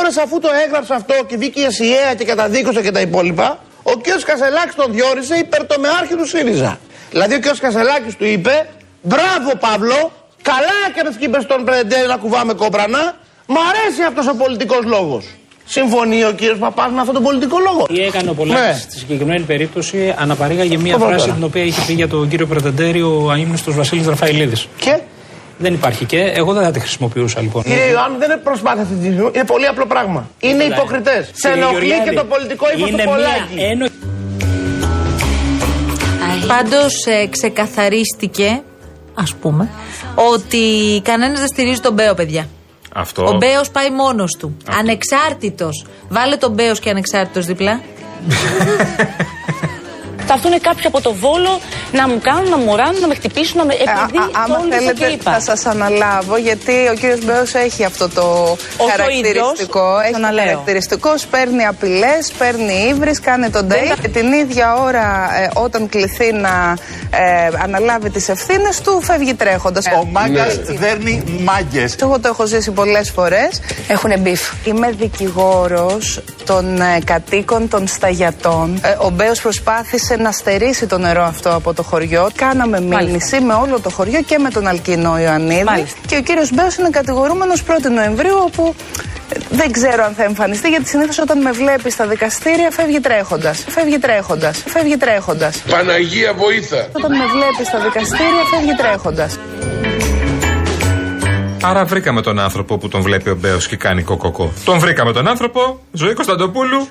ώρες 0.00 0.16
αφού 0.16 0.38
το 0.38 0.48
έγραψε 0.64 0.94
αυτό 0.94 1.14
και 1.26 1.36
βγήκε 1.36 1.60
η 1.60 1.64
ΕΣΥΑ 1.64 2.14
και 2.18 2.24
καταδίκωσε 2.24 2.82
και 2.82 2.90
τα 2.90 3.00
υπόλοιπα, 3.00 3.58
ο 3.82 3.92
κ. 3.92 4.06
Κασελάκης 4.24 4.74
τον 4.74 4.92
διόρισε 4.92 5.36
υπερτομεάρχη 5.36 6.14
του 6.14 6.26
ΣΥΡΙΖΑ. 6.26 6.78
Δηλαδή 7.10 7.34
ο 7.34 7.40
κ. 7.40 7.58
Κασελάκης 7.60 8.16
του 8.16 8.24
είπε, 8.24 8.68
Μπράβο 9.02 9.56
Παύλο, 9.60 10.12
καλά 10.42 10.76
έκανες 10.88 11.16
και 11.16 11.24
είπες 11.24 11.42
στον 11.42 11.64
Πρεντέρη 11.64 12.06
να 12.06 12.16
κουβάμε 12.16 12.52
κόπρανα. 12.54 13.16
Μ' 13.46 13.58
αρέσει 13.70 14.02
αυτός 14.02 14.26
ο 14.26 14.34
πολιτικός 14.34 14.84
λόγος. 14.84 15.24
Συμφωνεί 15.68 16.24
ο 16.24 16.32
κύριος 16.32 16.58
Παπάς 16.58 16.90
με 16.92 16.98
αυτόν 16.98 17.14
τον 17.14 17.22
πολιτικό 17.22 17.56
λόγο. 17.58 17.86
Τι 17.86 18.00
έκανε 18.00 18.30
ο 18.30 18.34
Πολάκης 18.34 18.62
Ναι. 18.66 18.72
στη 18.80 18.98
συγκεκριμένη 18.98 19.40
περίπτωση, 19.44 20.14
αναπαρήγαγε 20.18 20.76
μία 20.78 20.92
Το 20.92 20.98
φράση 20.98 21.16
πρώτο. 21.16 21.32
την 21.32 21.44
οποία 21.44 21.62
είχε 21.64 21.80
πει 21.86 21.92
για 21.92 22.08
τον 22.08 22.28
κύριο 22.28 22.46
Πρετεντέρη 22.46 23.02
ο 23.02 23.30
αείμνηστος 23.30 23.74
Βασίλης 23.74 24.06
Ραφαηλίδης. 24.06 24.68
Και; 24.78 24.98
Δεν 25.58 25.72
υπάρχει 25.74 26.04
και 26.04 26.18
εγώ 26.34 26.52
δεν 26.52 26.62
θα 26.64 26.70
τη 26.70 26.80
χρησιμοποιούσα 26.80 27.40
λοιπόν. 27.40 27.62
κύριε 27.62 27.90
Ιωάννη, 27.90 28.18
δεν 28.18 28.30
είναι 28.30 28.40
προσπάθεια 28.44 28.82
αυτή 28.82 28.94
τη 28.94 29.00
στιγμή. 29.00 29.30
Είναι 29.34 29.44
πολύ 29.44 29.66
απλό 29.66 29.86
πράγμα. 29.86 30.30
Είναι 30.40 30.64
υποκριτές. 30.64 31.26
Σε 31.32 31.48
Κύριε 31.48 31.56
ενοχλεί 31.62 31.78
και 31.80 31.86
Γεωργιάδη, 31.86 32.16
το 32.16 32.24
πολιτικό 32.24 32.64
ύφος 32.76 32.88
είναι 32.88 32.90
του 32.90 32.96
μία 32.96 33.06
Πολάκη. 33.14 33.54
ένο- 33.70 33.86
Πάντως 36.46 37.06
ε, 37.06 37.26
ξεκαθαρίστηκε, 37.30 38.62
ας 39.14 39.34
πούμε, 39.40 39.68
ότι 40.34 40.62
κανένας 41.04 41.38
δεν 41.38 41.48
στηρίζει 41.48 41.80
τον 41.80 41.92
Μπέο, 41.92 42.14
παιδιά. 42.14 42.48
Αυτό. 42.98 43.26
Ο 43.26 43.32
Μπέος 43.32 43.70
πάει 43.70 43.90
μόνος 43.90 44.36
του. 44.38 44.56
Ανεξάρτητος. 44.78 45.86
Βάλε 46.08 46.36
τον 46.36 46.52
Μπέος 46.52 46.80
και 46.80 46.90
ανεξάρτητος 46.90 47.46
δίπλα. 47.46 47.80
Θα 50.28 50.34
έρθουν 50.34 50.60
κάποιοι 50.60 50.86
από 50.86 51.00
το 51.00 51.12
Βόλο 51.14 51.60
να 51.92 52.08
μου 52.08 52.18
κάνουν, 52.22 52.48
να 52.48 52.56
μου 52.56 52.76
ράνουν, 52.76 53.00
να 53.00 53.06
με 53.06 53.14
χτυπήσουν, 53.14 53.58
να 53.58 53.64
με... 53.64 53.74
επειδή 53.74 54.18
Ε, 54.18 54.40
άμα 54.44 54.56
τόλμησα 54.56 54.78
και 54.78 54.98
θέλετε 54.98 55.12
είπα. 55.12 55.32
θα 55.32 55.40
σας 55.40 55.66
αναλάβω 55.66 56.36
γιατί 56.36 56.72
ο 56.92 56.94
κύριος 56.94 57.24
Μπέος 57.24 57.54
έχει 57.54 57.84
αυτό 57.84 58.08
το 58.08 58.22
ο 58.76 58.84
χαρακτηριστικό. 58.90 59.80
ίδιος, 59.80 60.02
έχει 60.02 60.12
ξαναλέω. 60.12 60.44
χαρακτηριστικό, 60.44 61.10
παίρνει 61.30 61.64
απειλές, 61.66 62.32
παίρνει 62.38 62.72
ύβρις, 62.90 63.20
κάνει 63.20 63.50
τον 63.50 63.68
date 63.70 63.98
και 64.02 64.08
την 64.08 64.32
ίδια 64.32 64.74
ώρα 64.74 65.28
ε, 65.42 65.50
όταν 65.54 65.88
κληθεί 65.88 66.32
να 66.32 66.76
ε, 67.10 67.48
αναλάβει 67.62 68.10
τις 68.10 68.28
ευθύνες 68.28 68.80
του 68.80 69.00
φεύγει 69.02 69.34
τρέχοντας. 69.34 69.84
Ο 69.86 70.04
μάγκας 70.04 70.54
δέρνει 70.54 71.24
μάγκες. 71.44 71.96
Εγώ 72.02 72.20
το 72.20 72.28
έχω 72.28 72.46
ζήσει 72.46 72.70
πολλές 72.70 73.10
φορές. 73.10 73.60
Έχουν 73.88 74.12
beef. 74.20 74.40
Είμαι 74.64 74.90
δικηγόρος 74.90 76.20
των 76.46 76.80
ε, 76.80 76.98
κατοίκων 77.04 77.68
των 77.68 77.86
Σταγιατών. 77.86 78.80
Ε, 78.82 78.96
ο 78.98 79.10
Μπέος 79.10 79.40
προσπάθησε 79.40 80.15
να 80.18 80.32
στερήσει 80.32 80.86
το 80.86 80.98
νερό 80.98 81.22
αυτό 81.22 81.54
από 81.54 81.74
το 81.74 81.82
χωριό. 81.82 82.28
Κάναμε 82.36 82.80
μήνυση 82.80 83.40
με 83.40 83.54
όλο 83.54 83.80
το 83.80 83.90
χωριό 83.90 84.22
και 84.22 84.38
με 84.38 84.50
τον 84.50 84.66
Αλκίνο 84.66 85.18
Ιωαννίδη. 85.18 85.64
Μάλιστα. 85.64 85.98
Και 86.06 86.16
ο 86.16 86.22
κύριος 86.22 86.50
Μπέος 86.52 86.76
είναι 86.76 86.90
κατηγορούμενος 86.90 87.62
1η 87.66 87.90
Νοεμβρίου 87.94 88.36
όπου 88.46 88.74
ε, 89.32 89.38
δεν 89.50 89.72
ξέρω 89.72 90.04
αν 90.04 90.14
θα 90.14 90.24
εμφανιστεί 90.24 90.68
γιατί 90.68 90.88
συνήθως 90.88 91.18
όταν 91.18 91.42
με 91.42 91.50
βλέπει 91.50 91.90
στα 91.90 92.06
δικαστήρια 92.06 92.70
φεύγει 92.70 93.00
τρέχοντας. 93.00 93.64
Φεύγει 93.68 93.98
τρέχοντας. 93.98 94.62
Φεύγει 94.66 94.96
τρέχοντας. 94.96 95.62
Παναγία 95.70 96.32
βοήθα. 96.34 96.88
Όταν 96.92 97.16
με 97.16 97.24
βλέπεις 97.26 97.66
στα 97.66 97.78
δικαστήρια 97.78 98.42
φεύγει 98.50 98.74
τρέχοντας. 98.74 99.38
Άρα 101.62 101.84
βρήκαμε 101.84 102.22
τον 102.22 102.38
άνθρωπο 102.38 102.78
που 102.78 102.88
τον 102.88 103.02
βλέπει 103.02 103.30
ο 103.30 103.36
Μπέος 103.36 103.68
και 103.68 103.76
κάνει 103.76 104.02
κοκοκό. 104.02 104.52
Τον 104.64 104.78
βρήκαμε 104.78 105.12
τον 105.12 105.28
άνθρωπο, 105.28 105.80
Ζωή 105.92 106.14
Κωνσταντοπούλου, 106.14 106.88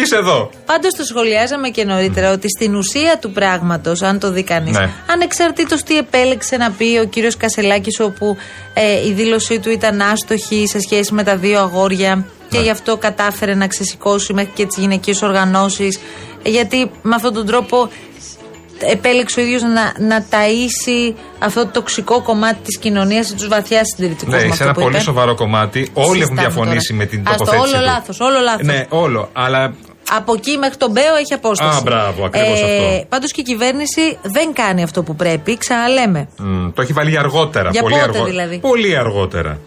είσαι 0.00 0.16
εδώ. 0.16 0.50
Πάντως 0.66 0.94
το 0.94 1.04
σχολιάζαμε 1.04 1.68
και 1.68 1.84
νωρίτερα 1.84 2.32
ότι 2.32 2.48
στην 2.48 2.74
ουσία 2.74 3.18
του 3.20 3.32
πράγματος, 3.32 4.02
αν 4.02 4.18
το 4.18 4.30
δει 4.30 4.42
κανείς, 4.42 4.76
Ναι. 4.78 4.90
ανεξαρτήτως 5.12 5.82
τι 5.82 5.96
επέλεξε 5.98 6.56
να 6.56 6.70
πει 6.70 6.98
ο 7.02 7.04
κύριος 7.06 7.36
Κασελάκης 7.36 8.00
όπου 8.00 8.36
ε, 8.74 9.06
η 9.08 9.12
δήλωσή 9.12 9.58
του 9.58 9.70
ήταν 9.70 10.00
άστοχη 10.00 10.66
σε 10.66 10.80
σχέση 10.80 11.14
με 11.14 11.22
τα 11.22 11.36
δύο 11.36 11.58
αγόρια 11.60 12.24
και 12.50 12.58
γι' 12.58 12.70
αυτό 12.70 12.96
κατάφερε 12.96 13.54
να 13.54 13.66
ξεσηκώσει 13.66 14.32
μέχρι 14.32 14.50
και 14.54 14.66
τις 14.66 14.76
γυναικείες 14.76 15.22
οργανώσεις 15.22 15.98
ε, 16.42 16.48
γιατί 16.50 16.90
με 17.02 17.14
αυτόν 17.14 17.34
τον 17.34 17.46
τρόπο 17.46 17.88
επέλεξε 18.80 19.40
ο 19.40 19.42
ίδιος 19.42 19.62
να, 19.62 19.94
να 19.98 20.24
ταΐσει 20.30 21.14
αυτό 21.38 21.64
το 21.64 21.70
τοξικό 21.70 22.22
κομμάτι 22.22 22.58
της 22.62 22.78
κοινωνίας 22.78 23.34
τους 23.34 23.48
βαθιά 23.48 23.84
συντηρητικούς 23.84 24.34
Ναι, 24.34 24.40
με 24.40 24.44
σε 24.44 24.50
αυτό 24.52 24.64
ένα 24.64 24.72
που 24.72 24.80
πολύ 24.80 24.94
είπε. 24.94 25.02
σοβαρό 25.02 25.34
κομμάτι. 25.34 25.78
Όλοι 25.92 26.06
έχουν 26.06 26.14
Συζητάμε 26.14 26.40
διαφωνήσει 26.40 26.88
τώρα. 26.92 26.98
με 27.02 27.06
την 27.06 27.22
Ας 27.28 27.36
το 27.36 27.44
τοποθέτηση. 27.44 27.74
όλο 27.74 27.82
του. 27.84 27.90
λάθος, 27.90 28.20
όλο 28.20 28.38
λάθος. 28.40 28.66
Ναι, 28.66 28.86
όλο. 28.88 29.30
Αλλά 29.32 29.74
Από 30.16 30.32
εκεί 30.32 30.56
μέχρι 30.56 30.76
τον 30.76 30.90
Μπέο 30.90 31.14
έχει 31.14 31.32
απόσταση. 31.34 31.78
Α, 31.78 31.80
μπράβο, 31.82 32.24
ακριβώς 32.24 32.62
αυτό. 32.62 33.04
Πάντως 33.08 33.32
και 33.32 33.40
η 33.40 33.44
κυβέρνηση 33.44 34.18
δεν 34.22 34.52
κάνει 34.52 34.82
αυτό 34.82 35.02
που 35.02 35.16
πρέπει. 35.16 35.56
Ξαναλέμε. 35.58 36.28
μ, 36.36 36.68
το 36.74 36.82
έχει 36.82 36.92
βάλει 36.92 37.10
για 37.10 37.20
αργότερα. 37.20 37.70
Για 37.70 37.82
πολύ 37.82 37.94
πότε 37.94 38.04
αργό- 38.04 38.24
δηλαδή; 38.26 38.58
Πολύ 38.58 38.96
αργότερα. 38.96 39.58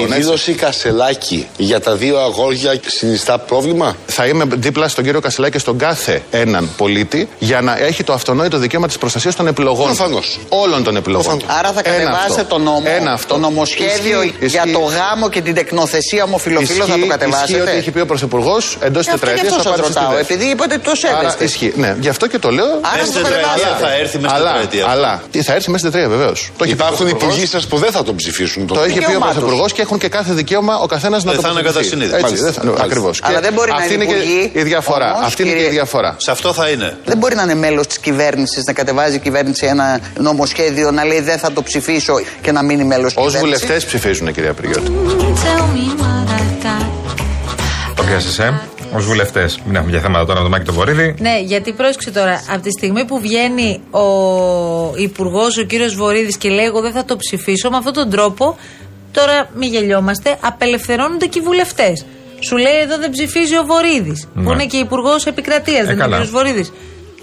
Η 0.00 0.04
δήλωση 0.04 0.52
Κασελάκη 0.52 1.46
για 1.56 1.80
τα 1.80 1.94
δύο 1.94 2.18
αγόρια 2.18 2.80
συνιστά 2.86 3.38
πρόβλημα; 3.38 3.96
Θα 4.06 4.26
είμαι 4.26 4.44
δίπλα 4.56 4.88
στον 4.88 5.04
κύριο 5.04 5.20
Κασελάκη 5.20 5.52
και 5.52 5.58
στον 5.58 5.78
κάθε 5.78 6.22
έναν 6.30 6.68
πολίτη 6.76 7.28
για 7.38 7.60
να 7.60 7.78
έχει 7.78 8.04
το 8.04 8.12
αυτονόητο 8.12 8.58
δικαίωμα 8.58 8.86
της 8.86 8.98
προστασίας 8.98 9.36
των 9.36 9.46
επιλογών. 9.46 9.84
Προφανώς. 9.86 10.38
Όλων 10.48 10.84
των 10.84 10.96
επιλογών. 10.96 11.40
Άρα 11.58 11.72
θα 11.72 11.80
Ένα 11.84 11.96
κατεβάσετε 11.96 12.40
αυτό. 12.40 12.44
το 12.54 12.58
νόμο, 12.58 12.82
Ένα 12.84 13.12
αυτό. 13.12 13.34
το 13.34 13.40
νομοσχέδιο 13.40 14.22
Ισχύει, 14.22 14.34
για 14.46 14.62
ισχύει. 14.62 14.72
το 14.72 14.78
γάμο 14.80 15.28
και 15.28 15.40
την 15.40 15.54
τεκνοθεσία 15.54 16.24
ομοφιλοφίλων 16.24 16.86
θα 16.86 16.92
το 16.92 16.98
Ισχύει 16.98 17.08
κατεβάσετε. 17.08 17.60
ότι 17.60 17.70
έχει 17.70 17.90
πει 17.90 18.00
ο 18.00 18.06
Πρωθυπουργός 18.06 18.76
εντός 18.80 19.06
Ε, 19.06 19.10
αυτό 19.10 19.20
τετραετίας 19.26 19.52
γι' 19.52 19.58
αυτός 19.58 19.72
θα 19.76 19.82
σας 19.84 19.92
πάρει 19.94 20.04
ρωτάω, 20.06 20.18
επειδή 20.18 20.44
είπατε 20.44 20.74
ότι 20.74 20.84
το 20.84 20.90
Άρα 21.08 21.18
σέβεστε. 21.18 21.44
ισχύει. 21.44 21.72
Ναι, 21.76 21.96
γι' 22.00 22.08
αυτό 22.08 22.26
και 22.26 22.38
το 22.38 22.50
λέω. 22.50 22.66
Άρα 22.94 23.04
σας 23.04 23.14
το 23.14 23.20
κατεβάσετε. 23.22 23.76
θα 23.80 23.92
έρθει 24.00 24.18
μέσα 24.18 24.34
στην 24.34 24.40
αλλά, 24.46 24.50
τετραετία 24.52 24.84
αυτό. 24.84 24.96
αλλά 24.98 25.22
τι, 25.30 25.42
θα 25.42 25.52
έρθει 25.54 25.70
μέσα 25.70 25.78
στην 25.78 25.90
τετραετία 25.92 26.16
βεβαίως. 26.16 26.50
Υπάρχουν 26.64 27.06
υπουργοί 27.08 27.46
σας 27.46 27.66
που 27.66 27.76
δεν 27.78 27.90
θα 27.92 28.02
τον 28.02 28.16
ψηφίσουν. 28.16 28.66
Το 28.66 28.80
έχει 28.80 28.92
πει 28.92 28.98
ο 28.98 29.00
δικαίωμά 29.06 29.26
τους. 29.26 29.34
Πρωθυπουργός 29.34 29.72
και 29.72 29.84
έχουν 29.86 29.98
και 29.98 30.08
κάθε 30.08 30.32
δικαίωμα 30.32 30.74
ο 30.78 30.86
καθένας 30.86 31.24
να 31.24 31.34
το 31.34 31.40
θα 31.40 31.48
είναι 31.48 31.56
κατά 31.60 31.72
τοποθετηθεί. 31.72 31.88
συνείδηση. 31.94 32.14
Έτσι, 32.14 32.24
Μάλιστα. 32.26 32.44
δεν 32.44 32.54
θα- 32.54 32.64
Μάλιστα. 32.64 32.84
ακριβώς. 32.84 33.20
Αλλά 33.22 33.34
Και 33.36 33.44
δεν 33.46 33.52
μπορεί 33.52 33.70
να 33.70 33.76
αυτή 33.76 33.94
είναι 33.94 34.04
είναι 34.04 34.12
υπουργοί, 34.12 34.50
και 34.52 34.58
η 34.60 34.62
διαφορά. 34.62 35.08
όμως, 35.14 35.26
Αυτή 35.26 35.42
είναι 35.42 35.50
και 35.50 35.56
η 35.56 35.60
κύριε- 35.60 35.76
διαφορά. 35.78 36.16
Σε 36.18 36.30
αυτό 36.30 36.52
θα 36.52 36.68
είναι. 36.68 36.96
Δεν 37.04 37.16
μπορεί 37.18 37.34
να 37.34 37.42
είναι 37.42 37.54
μέλος 37.54 37.86
της 37.86 37.98
κυβέρνησης, 37.98 38.62
να 38.66 38.72
κατεβάζει 38.72 39.16
η 39.16 39.18
κυβέρνηση 39.18 39.66
ένα 39.66 40.00
νομοσχέδιο, 40.20 40.90
να 40.90 41.04
λέει 41.04 41.20
δεν 41.20 41.38
θα 41.38 41.52
το 41.52 41.62
ψηφίσω 41.62 42.14
και 42.40 42.52
να 42.52 42.62
μείνει 42.64 42.84
μέλος 42.84 43.14
τη 43.14 43.20
Ω 43.20 43.24
κυβέρνησης. 43.24 43.58
βουλευτές 43.60 43.84
ψηφίζουν, 43.84 44.32
κυρία 44.32 44.52
Πριγιώτη. 44.54 44.90
Το 47.96 48.02
πιάσε, 48.02 48.42
ε. 48.42 48.48
Ω 48.96 48.98
βουλευτές. 49.00 49.58
Μην 49.66 49.74
έχουμε 49.76 49.90
για 49.90 50.00
θέματα 50.00 50.24
τώρα 50.26 50.38
με 50.38 50.44
το 50.44 50.50
Μάκη 50.50 50.64
το 50.64 50.72
Βορύδη. 50.72 51.14
Ναι, 51.18 51.38
γιατί 51.44 51.72
πρόσεξε 51.72 52.10
τώρα, 52.10 52.42
από 52.52 52.62
τη 52.62 52.70
στιγμή 52.70 53.04
που 53.04 53.20
βγαίνει 53.20 53.80
ο 53.90 54.02
υπουργός, 54.96 55.58
ο 55.58 55.62
κύριος 55.62 55.94
Βορύδης 55.94 56.36
και 56.36 56.48
λέει: 56.48 56.64
Εγώ 56.64 56.80
δεν 56.80 56.92
θα 56.92 57.04
το 57.04 57.16
ψηφίσω, 57.16 57.70
με 57.70 57.76
αυτόν 57.76 57.92
τον 57.92 58.10
τρόπο, 58.10 58.56
τώρα 59.18 59.48
μην 59.54 59.68
γελιόμαστε, 59.70 60.36
απελευθερώνονται 60.40 61.26
και 61.26 61.38
οι 61.38 61.42
βουλευτές. 61.42 62.04
Σου 62.40 62.56
λέει 62.56 62.78
εδώ 62.82 62.98
δεν 62.98 63.10
ψηφίζει 63.10 63.56
ο 63.56 63.64
Βορύδης. 63.64 64.26
Που 64.34 64.40
Ναι. 64.40 64.52
είναι 64.52 64.66
και 64.66 64.76
υπουργός 64.76 65.26
επικρατείας, 65.26 65.84
δεν 65.84 65.94
είναι 65.94 66.02
καλά. 66.02 66.18
ο 66.18 66.22
κ. 66.24 66.26
Βορύδης. 66.26 66.72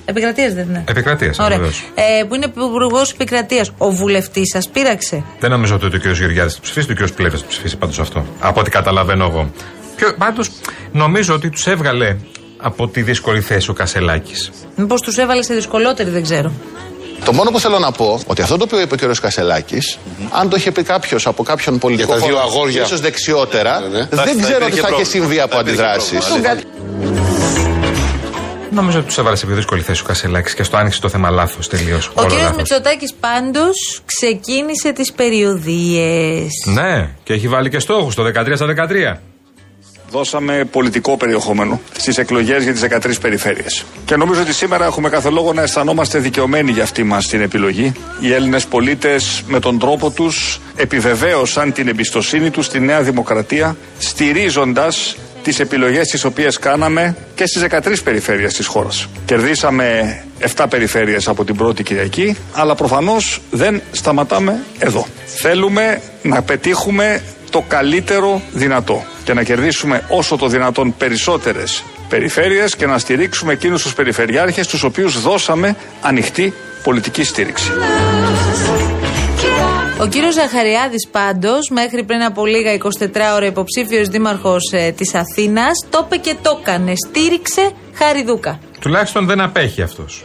Επικρατείας 0.06 0.54
δεν 0.54 0.68
είναι. 0.70 0.84
Επικρατείας, 0.88 1.40
Ωραία. 1.40 1.58
βεβαίως. 1.58 1.84
Ε, 1.96 2.24
που 2.24 2.36
είναι 2.36 2.46
υπουργός 2.46 3.12
επικρατείας. 3.12 3.72
Ο 3.78 3.90
βουλευτής 3.92 4.50
σας 4.54 4.70
πείραξε. 4.70 5.24
Δεν 5.40 5.50
νομίζω 5.50 5.76
ότι 5.76 5.86
ο 5.86 6.00
κ. 6.00 6.06
Γεωργιάδης 6.06 6.54
θα 6.54 6.60
ψηφίσει, 6.62 6.92
ο 6.92 6.96
κ. 6.96 7.12
Πλεύρης 7.12 7.42
θα 7.42 7.48
ψηφίσει 7.48 7.78
πάντως 7.78 8.00
αυτό. 8.00 8.26
Από 8.40 8.60
ό,τι 8.60 8.70
καταλαβαίνω 8.70 9.26
εγώ. 9.26 9.52
Πάντως 10.18 10.50
νομίζω 10.92 11.34
ότι 11.34 11.50
τους 11.50 11.68
έβγαλε 11.68 12.16
από 12.58 12.88
τη 12.88 13.02
δύσκολη 13.02 13.42
θέση 13.42 13.70
ο 13.70 13.74
Κασελάκης. 13.74 14.52
Μήπως 14.76 15.02
τους 15.02 15.18
έβαλε 15.18 15.42
σε 15.44 15.54
δυσκολότερη, 15.54 16.10
δεν 16.10 16.24
ξέρω. 16.24 16.52
Το 17.26 17.34
μόνο 17.34 17.52
που 17.52 17.60
θέλω 17.60 17.80
να 17.80 17.92
πω, 17.92 18.20
ότι 18.28 18.42
αυτό 18.42 18.58
το 18.58 18.64
οποίο 18.64 18.80
είπε 18.80 19.06
ο 19.06 19.12
κ. 19.12 19.16
κασελακη 19.22 19.78
αν 20.30 20.50
το 20.50 20.56
είχε 20.56 20.72
πει 20.72 20.84
κάποιος 20.84 21.28
από 21.28 21.44
κάποιον 21.44 21.78
πολιτικό 21.78 22.12
Για 22.12 22.22
τα 22.22 22.28
δύο 22.28 22.36
χώρο, 22.38 22.48
αγόρια. 22.48 22.82
ίσως 22.84 23.00
δεξιότερα, 23.02 23.80
Ναι, 23.80 23.88
ναι. 23.88 23.98
δεν 23.98 24.08
Θα- 24.08 24.16
θα 24.18 24.24
ξέρω 24.24 24.38
τι 24.40 24.44
υπήρχε 24.44 24.60
θα 24.60 24.70
είχε 24.70 24.80
πρόβλημα. 24.88 25.10
συμβεί 25.10 25.40
από 25.40 25.54
Θα 25.56 25.60
υπήρχε 25.60 25.82
αντιδράσεις. 25.84 26.26
πρόβλημα, 26.28 26.56
Νομίζω 28.72 28.98
ότι 28.98 29.08
τους 29.08 29.18
έβαλες 29.18 29.40
σε 29.40 29.46
πιο 29.46 29.56
δύσκολη 29.56 29.82
θέση 29.82 30.02
ο 30.02 30.06
Κασελάκης 30.08 30.54
και 30.54 30.64
στο 30.64 30.78
άνοιξε 30.78 31.02
το 31.02 31.10
θέμα 31.10 31.30
λάθος 31.30 31.68
τελείως. 31.68 32.12
Ο 32.14 32.26
κύριος 32.26 32.52
Μητσοτάκης 32.56 33.14
πάντως 33.20 34.02
ξεκίνησε 34.06 34.92
τις 34.94 35.12
περιοδίες. 35.12 36.50
Ναι, 36.66 37.10
και 37.24 37.34
έχει 37.34 37.48
βάλει 37.48 37.70
και 37.70 37.80
στόχους 37.80 38.16
το 38.16 38.24
13 38.24 38.56
στα 38.56 38.66
13. 38.66 39.22
Δώσαμε 40.14 40.66
πολιτικό 40.72 41.18
περιεχόμενο 41.18 41.82
στις 41.98 42.18
εκλογές 42.18 42.64
για 42.64 42.72
τις 42.72 42.82
13 42.82 43.20
περιφέρειες. 43.22 43.86
Και 44.06 44.16
νομίζω 44.16 44.42
ότι 44.42 44.54
σήμερα 44.54 44.86
έχουμε 44.86 45.10
κάθε 45.10 45.30
λόγο 45.30 45.54
να 45.54 45.62
αισθανόμαστε 45.62 46.20
δικαιωμένοι 46.20 46.72
για 46.72 46.84
αυτή 46.84 47.04
μας 47.04 47.28
την 47.28 47.42
επιλογή. 47.42 47.94
Οι 48.20 48.34
Έλληνες 48.34 48.66
πολίτες 48.66 49.44
με 49.48 49.60
τον 49.60 49.80
τρόπο 49.80 50.10
τους 50.10 50.62
επιβεβαίωσαν 50.76 51.74
την 51.74 51.88
εμπιστοσύνη 51.88 52.50
τους 52.50 52.66
στη 52.66 52.80
Νέα 52.80 53.02
Δημοκρατία, 53.02 53.78
στηρίζοντας 53.98 55.16
τις 55.44 55.60
επιλογές 55.60 56.08
τις 56.08 56.24
οποίες 56.24 56.60
κάναμε 56.60 57.16
και 57.36 57.46
στις 57.46 57.62
13 57.62 58.04
περιφέρειες 58.04 58.54
της 58.54 58.66
χώρας. 58.66 59.08
Κερδίσαμε 59.26 60.18
7 60.56 60.66
περιφέρειες 60.70 61.28
από 61.28 61.46
την 61.46 61.56
πρώτη 61.56 61.84
Κυριακή, 61.84 62.38
αλλά 62.54 62.76
προφανώς 62.76 63.42
δεν 63.52 63.82
σταματάμε 63.92 64.64
εδώ. 64.80 65.08
Θέλουμε 65.26 66.02
να 66.24 66.42
πετύχουμε 66.42 67.22
το 67.50 67.64
καλύτερο 67.68 68.42
δυνατό 68.52 69.06
και 69.24 69.34
να 69.34 69.44
κερδίσουμε 69.44 70.04
όσο 70.08 70.38
το 70.38 70.48
δυνατόν 70.48 70.96
περισσότερες 70.98 71.84
περιφέρειες 72.10 72.76
και 72.76 72.86
να 72.86 72.98
στηρίξουμε 72.98 73.54
εκείνους 73.54 73.82
τους 73.84 73.94
περιφερειάρχες 73.94 74.68
τους 74.68 74.84
οποίους 74.84 75.22
δώσαμε 75.22 75.76
ανοιχτή 76.02 76.54
πολιτική 76.84 77.24
στήριξη. 77.24 77.72
Ο 80.02 80.08
κύριος 80.08 80.34
Ζαχαριάδης 80.34 81.08
πάντως, 81.12 81.70
μέχρι 81.70 82.04
πριν 82.04 82.24
από 82.24 82.46
λίγα 82.46 82.74
24 82.74 82.80
ώρα 83.36 83.46
υποψήφιος 83.46 84.08
δήμαρχος 84.08 84.72
ε, 84.72 84.92
της 84.92 85.16
Αθήνας, 85.16 85.72
το 85.90 86.04
είπε 86.06 86.18
και 86.18 86.36
το 86.42 86.60
έκανε. 86.62 86.94
Στήριξε 87.08 87.72
Χαριδούκα. 87.94 88.60
Τουλάχιστον 88.80 89.26
δεν 89.26 89.42
απέχει 89.42 89.82
αυτός. 89.82 90.24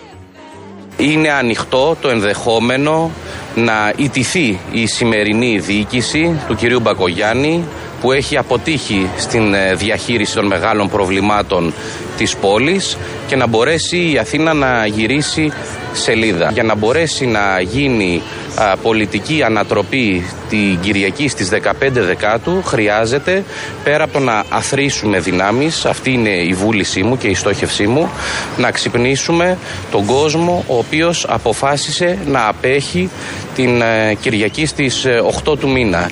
Είναι 0.96 1.32
ανοιχτό 1.32 1.96
το 2.00 2.08
ενδεχόμενο 2.08 3.10
να 3.54 3.92
ιτηθεί 3.96 4.58
η 4.72 4.86
σημερινή 4.86 5.58
διοίκηση 5.58 6.40
του 6.46 6.54
κυρίου 6.54 6.80
Μπακογιάννη 6.80 7.64
που 8.00 8.12
έχει 8.12 8.36
αποτύχει 8.36 9.10
στην 9.16 9.54
ε, 9.54 9.74
διαχείριση 9.74 10.34
των 10.34 10.46
μεγάλων 10.46 10.88
προβλημάτων 10.88 11.72
της 12.16 12.36
πόλης 12.36 12.96
και 13.26 13.36
να 13.36 13.46
μπορέσει 13.46 14.10
η 14.12 14.18
Αθήνα 14.18 14.52
να 14.52 14.86
γυρίσει 14.86 15.52
σελίδα. 15.92 16.50
Για 16.52 16.62
να 16.62 16.74
μπορέσει 16.74 17.26
να 17.26 17.60
γίνει 17.60 18.22
α, 18.54 18.76
πολιτική 18.76 19.42
ανατροπή 19.42 20.24
την 20.48 20.80
Κυριακή 20.80 21.28
στις 21.28 21.48
15 21.52 21.60
Δεκάτου 21.90 22.62
χρειάζεται 22.62 23.44
πέρα 23.84 24.04
από 24.04 24.12
το 24.12 24.18
να 24.18 24.44
αθροίσουμε 24.48 25.18
δυνάμεις, 25.20 25.84
αυτή 25.84 26.12
είναι 26.12 26.30
η 26.30 26.52
βούλησή 26.52 27.02
μου 27.02 27.16
και 27.16 27.28
η 27.28 27.34
στόχευσή 27.34 27.86
μου, 27.86 28.10
να 28.56 28.70
ξυπνήσουμε 28.70 29.58
τον 29.90 30.04
κόσμο 30.04 30.64
ο 30.66 30.78
οποίος 30.78 31.26
αποφάσισε 31.28 32.18
να 32.26 32.48
απέχει 32.48 33.10
την 33.54 33.82
ε, 33.82 34.14
Κυριακή 34.20 34.66
στις 34.66 35.04
ε, 35.04 35.22
8 35.44 35.58
του 35.58 35.70
μήνα. 35.70 36.10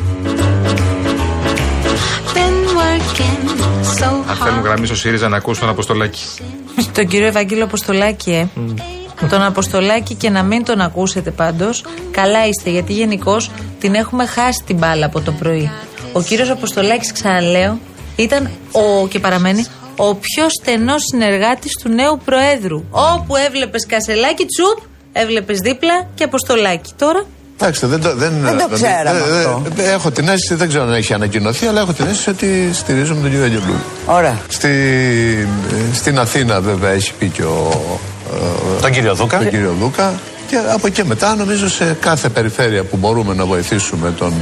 Αν 4.29 4.37
θέλουν 4.37 4.61
γραμμή 4.61 4.87
στο 4.87 4.95
ΣΥΡΙΖΑ 4.97 5.29
να 5.29 5.37
ακούσουν 5.37 5.61
τον 5.61 5.71
Αποστολάκη. 5.71 6.23
Τον 6.93 7.07
κύριο 7.07 7.27
Ευαγγέλιο 7.27 7.65
Αποστολάκη, 7.65 8.33
ε. 8.33 8.47
Τον 9.29 9.43
Αποστολάκη 9.43 10.15
και 10.15 10.31
να 10.31 10.43
μην 10.43 10.65
τον 10.65 10.81
ακούσετε 10.81 11.31
πάντως. 11.31 11.85
Καλά 12.11 12.47
είστε, 12.47 12.71
γιατί 12.71 12.93
γενικώς 12.93 13.51
την 13.81 13.95
έχουμε 13.95 14.27
χάσει 14.27 14.63
την 14.67 14.77
μπάλα 14.77 15.07
από 15.07 15.21
το 15.21 15.33
πρωί. 15.33 15.71
Ο 16.13 16.23
κύριος 16.23 16.51
Αποστολάκης, 16.51 17.13
ξαναλέω, 17.13 17.79
ήταν 18.17 18.51
ο, 18.73 19.09
και 19.09 19.19
παραμένει 19.19 19.67
ο 19.97 20.15
πιο 20.15 20.47
στενός 20.61 21.03
συνεργάτης 21.11 21.73
του 21.83 21.89
νέου 21.89 22.21
Προέδρου. 22.25 22.85
Όπου 22.91 23.37
έβλεπες 23.37 23.87
κασελάκι, 23.87 24.47
τσουπ, 24.47 24.79
έβλεπες 25.13 25.61
δίπλα 25.61 26.09
και 26.15 26.25
Αποστολάκη. 26.25 26.93
Τώρα 26.99 27.25
Εντάξει, 27.61 27.87
δεν 27.87 28.01
το, 28.01 28.15
δεν, 28.17 28.33
Δεν 28.43 28.59
το 28.59 28.65
δεν- 28.69 28.73
ξέραμε 28.83 29.19
ε, 29.19 29.35
ε, 29.37 29.39
αυτό. 29.39 29.63
ε, 29.77 29.91
έχω 29.93 30.11
την 30.11 30.29
αίσθηση, 30.29 30.55
δεν 30.55 30.69
ξέρω 30.69 30.85
αν 30.85 30.93
έχει 30.93 31.13
ανακοινωθεί, 31.15 31.67
αλλά 31.67 31.81
έχω 31.81 31.93
την 31.93 32.07
αίσθηση 32.07 32.31
ότι 32.31 32.71
στηρίζουμε 32.73 33.21
τον 33.21 33.31
κύριο 33.31 33.45
Αγγελούδη. 33.45 33.83
Ωραία. 34.07 34.39
Στη, 34.49 34.69
ε, 35.93 35.95
στην 35.95 36.19
Αθήνα, 36.19 36.61
βέβαια, 36.61 36.91
έχει 36.91 37.13
πει 37.19 37.29
και 37.29 37.43
ο. 37.43 37.71
ε, 38.79 38.81
Τον 38.81 38.91
κύριο 38.91 39.15
Δούκα. 39.15 39.39
Τον 39.39 39.49
κύριο 39.51 39.75
Δούκα. 39.81 40.13
Και 40.49 40.57
από 40.75 40.87
εκεί 40.87 41.05
μετά, 41.05 41.35
νομίζω 41.35 41.69
σε 41.69 41.97
κάθε 42.01 42.29
περιφέρεια 42.29 42.85
που 42.85 42.97
μπορούμε 42.97 43.35
να 43.35 43.45
βοηθήσουμε 43.45 44.11
τον, 44.19 44.33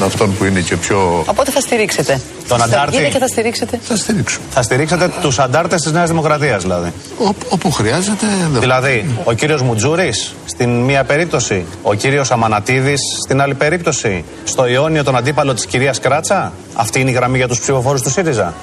ε, 0.00 0.04
αυτόν 0.04 0.36
που 0.36 0.44
είναι 0.44 0.60
και 0.60 0.76
πιο. 0.76 1.24
Οπότε 1.26 1.50
θα 1.50 1.60
στηρίξετε. 1.60 2.20
Τον 2.48 2.58
Θα 2.58 2.64
αντάρτη. 2.64 2.96
βγείτε 2.96 3.10
και 3.10 3.18
θα 3.18 3.26
στηρίξετε. 3.26 3.78
Θα 3.82 3.96
στηρίξουμε. 3.96 4.44
Θα 4.50 4.62
στηρίξετε 4.62 5.10
τους 5.20 5.38
αντάρτες 5.38 5.82
της 5.82 5.92
Νέας 5.92 6.08
Δημοκρατίας, 6.08 6.62
δηλαδή. 6.62 6.92
όπου 7.48 7.70
χρειάζεται. 7.70 8.26
Δηλαδή, 8.58 9.14
ο 9.24 9.32
κύριος 9.32 9.62
Μουτζούρης 9.62 10.34
στην 10.46 10.80
μία 10.80 11.04
περίπτωση, 11.04 11.64
ο 11.82 11.94
κύριος 11.94 12.30
Αμανατίδης 12.30 13.00
στην 13.24 13.40
άλλη 13.40 13.54
περίπτωση, 13.54 14.24
στο 14.44 14.66
Ιόνιο 14.66 15.04
τον 15.04 15.16
αντίπαλο 15.16 15.54
της 15.54 15.66
κυρίας 15.66 15.98
Κράτσα; 16.00 16.52
Αυτή 16.74 17.00
είναι 17.00 17.10
η 17.10 17.12
γραμμή 17.12 17.36
για 17.36 17.48
τους 17.48 17.60
ψηφοφόρους 17.60 18.02
του 18.02 18.10
ΣΥΡΙΖΑ. 18.10 18.54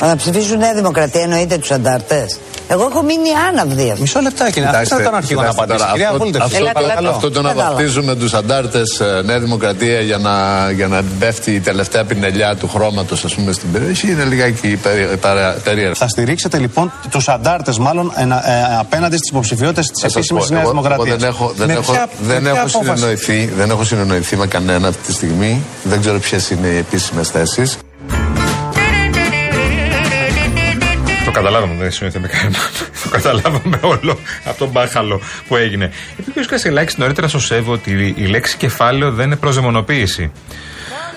Μα 0.00 0.06
να 0.06 0.16
ψηφίσουν 0.16 0.58
Νέα 0.58 0.74
Δημοκρατία 0.74 1.20
εννοείται 1.22 1.56
τους 1.58 1.70
αντάρτες. 1.70 2.38
Εγώ 2.72 2.88
έχω 2.90 3.02
μείνει 3.02 3.28
άναυδη. 3.48 3.94
Μισό 4.00 4.20
λεπτάκι, 4.20 4.52
Κοιτάξτε, 4.52 4.78
αυτό 4.80 5.00
ήταν 5.00 5.14
αρχικό 5.14 5.40
να 5.42 5.48
κοιτάξτε 5.48 5.62
απαντήσει. 5.62 5.78
τώρα, 5.78 5.92
Κυρία 5.92 6.08
αυτό- 6.08 6.18
Βούλτεψη, 6.22 6.46
αυτό, 6.46 6.56
έλα, 6.64 6.72
το- 6.72 6.80
παρακαλώ. 6.80 7.10
αυτό 7.10 7.30
το 7.30 7.42
να 7.42 7.48
Κατάλαβα. 7.48 7.74
βαφτίζουμε 7.74 8.14
τους 8.14 8.34
αντάρτες 8.34 9.02
Νέα 9.24 9.38
Δημοκρατία 9.40 10.00
για 10.00 10.18
να, 10.18 10.34
για 10.70 10.86
να 10.88 11.02
πέφτει 11.18 11.50
η 11.54 11.60
τελευταία 11.60 12.04
πινελιά 12.04 12.56
του 12.56 12.68
χρώματος, 12.68 13.24
ας 13.24 13.34
πούμε, 13.34 13.52
στην 13.52 13.72
περιοχή 13.72 14.10
είναι 14.10 14.24
λιγάκι 14.24 14.76
περί- 14.76 15.16
παρα- 15.16 15.56
περίεργο. 15.64 15.94
Θα 15.94 16.08
στηρίξετε 16.08 16.58
λοιπόν 16.58 16.92
τους 17.10 17.28
αντάρτες, 17.28 17.78
μάλλον 17.78 18.12
ενα- 18.16 18.50
ε, 18.50 18.76
απέναντι 18.78 19.16
στις 19.16 19.30
υποψηφιότητες 19.30 19.86
της 19.86 20.00
Θα 20.02 20.08
σας 20.08 20.16
επίσημης 20.16 20.44
πω, 20.46 20.50
Νέας 20.52 20.62
εγώ- 20.62 20.72
Δημοκρατία. 20.72 21.12
εγώ 21.12 21.16
Δεν 21.16 21.28
έχω, 21.28 21.52
δεν 21.56 21.70
έχω, 21.70 21.92
δεν 22.22 22.46
έχω 22.46 22.68
συνεννοηθεί, 22.68 23.44
δεν 23.56 23.70
έχω 23.70 23.84
συνεννοηθεί 23.84 24.36
με 24.36 24.46
κανένα 24.46 24.88
αυτή 24.88 25.06
τη 25.06 25.12
στιγμή. 25.12 25.62
Δεν 25.82 26.00
ξέρω 26.00 26.18
ποιες 26.18 26.50
είναι 26.50 26.66
οι 26.66 26.76
επίσημες 26.76 27.28
θέσεις. 27.28 27.76
Το 31.30 31.36
καταλάβαμε, 31.36 31.74
δεν 31.74 31.90
συνοηθεί 31.90 32.18
με 32.18 32.28
κανέναν. 32.28 32.60
Το 33.04 33.08
καταλάβαμε 33.10 33.80
όλο 33.82 34.18
από 34.44 34.58
τον 34.58 34.68
μπάχαλο 34.68 35.20
που 35.48 35.56
έγινε. 35.56 35.90
Είπε 36.16 36.30
και 36.30 36.40
ο 36.40 36.44
Κασελάκης 36.46 36.96
νωρίτερα 36.96 37.28
στο 37.28 37.38
ΣΕΒ 37.38 37.68
ότι 37.68 38.14
η 38.16 38.26
λέξη 38.26 38.56
κεφάλαιο 38.56 39.12
δεν 39.12 39.26
είναι 39.26 39.36
προσδαιμονοποίηση. 39.36 40.32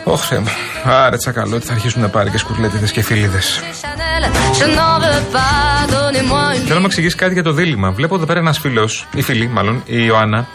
Ωχ, 0.03 0.25
Θεέ 0.25 0.39
μου. 0.39 0.48
Άρε, 0.84 1.17
τσακαλώ, 1.17 1.55
ότι 1.55 1.65
θα 1.65 1.74
αρχίσουν 1.74 2.01
να 2.01 2.10
πάρει 2.10 2.29
και 2.29 2.38
σκουρλέτιδες 2.38 2.91
και 2.91 3.01
φίλιδε. 3.01 3.39
Je 4.60 4.65
n'en 4.77 4.96
veux 5.03 5.24
pas, 5.36 5.91
donnez-moi 5.93 6.55
une 6.55 6.63
Θέλω 6.63 6.74
να 6.74 6.79
μου 6.79 6.86
εξηγήσει 6.86 7.15
κάτι 7.15 7.34
για 7.34 7.43
το 7.43 7.51
δίλημα. 7.51 7.91
Βλέπω 7.91 8.15
εδώ 8.15 8.25
πέρα 8.25 8.39
ένας 8.39 8.58
φίλος, 8.60 9.08
η 9.15 9.22
φίλη 9.22 9.48
μάλλον, 9.48 9.84
η 9.86 10.03
Ιωάννα, 10.05 10.48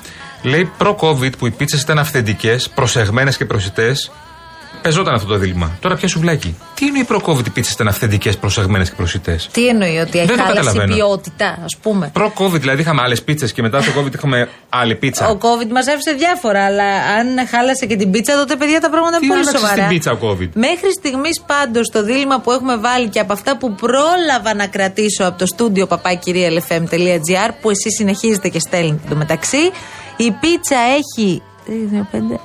λέει 0.42 0.70
προ-COVID 0.78 1.38
που 1.38 1.46
οι 1.46 1.50
πίτσες 1.50 1.80
ήταν 1.80 1.98
αυθεντικές, 1.98 2.68
προσεγμένες 2.68 3.36
και 3.36 3.44
προσιτές. 3.44 4.10
Πεζόταν 4.82 5.14
αυτό 5.14 5.26
το 5.28 5.36
δίλημα. 5.36 5.76
Τώρα 5.80 5.94
πια 5.94 6.08
σουβλάκι. 6.08 6.56
Τι 6.74 6.86
είναι 6.86 6.98
οι 6.98 7.04
προ-COVID 7.04 7.46
οι 7.46 7.50
πίτσε 7.50 7.70
ήταν 7.74 7.88
αυθεντικέ, 7.88 8.30
προσεγμένες 8.32 8.88
και 8.88 8.94
προσιτέ. 8.96 9.38
τι 9.52 9.68
εννοεί, 9.68 9.96
ότι 9.98 10.18
Δεν 10.18 10.26
το 10.26 10.32
χάλασε 10.32 10.52
η 10.52 10.56
καταλαβαίνω. 10.56 10.94
ποιότητα, 10.94 11.58
ας 11.64 11.76
πούμε; 11.82 12.10
Προ-COVID 12.14 12.60
δηλαδή 12.60 12.80
είχαμε 12.80 13.02
άλλες 13.02 13.22
πίτσες 13.22 13.52
και 13.52 13.62
μετά 13.62 13.78
το 13.78 13.86
COVID 13.98 14.14
είχαμε 14.14 14.48
άλλη 14.68 14.94
πίτσα. 14.94 15.28
Ο 15.28 15.38
COVID 15.40 15.68
μας 15.70 15.86
έφυσε 15.86 16.12
διάφορα, 16.12 16.64
αλλά 16.64 16.84
αν 17.18 17.26
χάλασε 17.50 17.86
και 17.86 17.96
την 17.96 18.10
πίτσα, 18.10 18.36
τότε 18.36 18.56
παιδιά 18.56 18.80
τα 18.80 18.90
πράγματα 18.90 19.18
Τι 19.18 19.24
είναι 19.24 19.34
πολύ 19.34 19.46
άλλαξε 19.48 19.66
σοβαρά. 19.66 19.82
στην 19.84 19.96
πίτσα 19.96 20.12
ο 20.12 20.18
COVID; 20.22 20.48
Μέχρι 20.54 20.92
στιγμής 20.92 21.40
πάντως 21.46 21.90
το 21.90 22.04
δίλημα 22.04 22.40
που 22.40 22.50
έχουμε 22.52 22.76
βάλει 22.76 23.08
και 23.08 23.20
από 23.20 23.32
αυτά 23.32 23.56
που 23.56 23.74
πρόλαβα 23.74 24.54
να 24.54 24.66
κρατήσω 24.66 25.24
από 25.24 25.38
το 25.38 25.46
στούντιο 25.46 25.86
papakirialfm.gr 25.90 27.50
που 27.60 27.70
εσεί 27.70 27.90
συνεχίζετε 27.96 28.48
και 28.48 28.58
στέλνετε 28.58 29.02
το 29.08 29.16
μεταξύ, 29.16 29.70
η 30.16 30.30
πίτσα 30.40 30.76
έχει 30.98 31.42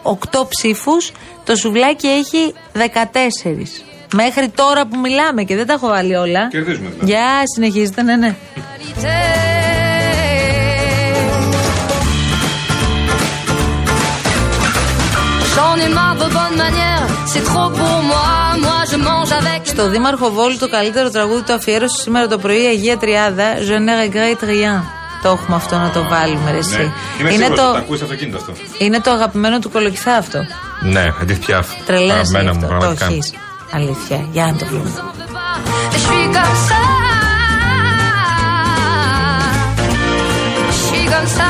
8 0.04 0.48
ψήφους, 0.50 1.12
το 1.44 1.56
σουβλάκι 1.56 2.08
έχει 2.08 2.54
14. 2.74 3.84
Μέχρι 4.14 4.50
τώρα 4.50 4.86
που 4.86 5.00
μιλάμε 5.00 5.44
και 5.44 5.56
δεν 5.56 5.68
τα 5.68 5.74
έχω 5.74 5.88
βάλει 5.88 6.16
όλα. 6.16 6.48
Κερδίζουμε 6.48 6.90
δηλαδή. 6.90 7.12
Για 7.12 7.42
συνεχίζετε, 7.56 8.02
ναι, 8.02 8.16
ναι. 8.16 8.36
J'en 15.56 15.76
J'en 15.76 15.78
ai 15.86 15.90
marre 16.00 16.16
vos 16.22 16.32
bonnes 16.38 16.60
manières, 16.66 17.08
c'est 17.32 17.46
trop 17.52 17.70
pour 17.80 17.98
moi. 18.12 18.30
Moi 18.66 18.80
je 18.92 18.98
mange 19.08 19.32
avec. 19.32 19.62
Στο 19.64 19.90
Δήμαρχο 19.90 20.30
Βόλου 20.30 20.58
το 20.58 20.70
καλύτερο 20.70 21.10
τραγούδι 21.10 21.42
το 21.42 21.54
αφιέρωσε 21.54 22.02
σήμερα 22.02 22.28
το 22.28 22.38
πρωί 22.38 22.64
η 22.64 22.66
Αγία 22.66 22.98
Τριάδα. 22.98 23.56
Je 23.58 23.78
ne 23.78 23.94
regrette 24.04 24.46
rien. 24.46 25.03
Το 25.24 25.30
έχουμε 25.30 25.56
αυτό 25.56 25.76
να 25.78 25.90
το 25.90 26.04
βάλουμε, 26.10 26.52
ρε, 26.52 26.58
εσύ. 26.58 26.76
Ναι. 26.78 26.82
Είμαι 26.82 26.92
είναι, 27.20 27.30
σίγουρος 27.32 27.50
ότι 27.50 27.60
το, 27.60 27.72
το 27.72 27.78
ακούεις 27.78 28.02
αυτοκίνητο 28.02 28.38
αυτό. 28.38 28.54
είναι 28.78 29.00
το 29.02 29.12
αγαπημένο 29.12 29.60
του 29.60 29.70
κολοκυθά 29.72 30.16
αυτό. 30.16 30.40
Ναι, 30.82 31.04
Edith 31.22 31.50
Piaf. 31.50 31.64
Τρελαίνεσαι 31.86 32.32
γι' 32.32 32.38
Αγαπημένα 32.38 32.54
μου, 32.54 32.60
αυτό. 32.64 32.68
Το 32.68 32.68
πραγματικά. 32.68 33.06
έχεις. 33.06 33.34
Αλήθεια. 33.72 34.28
Για 34.32 34.46
να 34.46 34.54
το 34.54 34.66
βρούμε. 34.66 34.92
Je 35.94 36.00
suis 36.06 36.28
comme 36.38 36.58
ça. 36.70 36.82
Je 40.72 40.80
suis 40.88 41.06
comme 41.14 41.30
ça. 41.38 41.50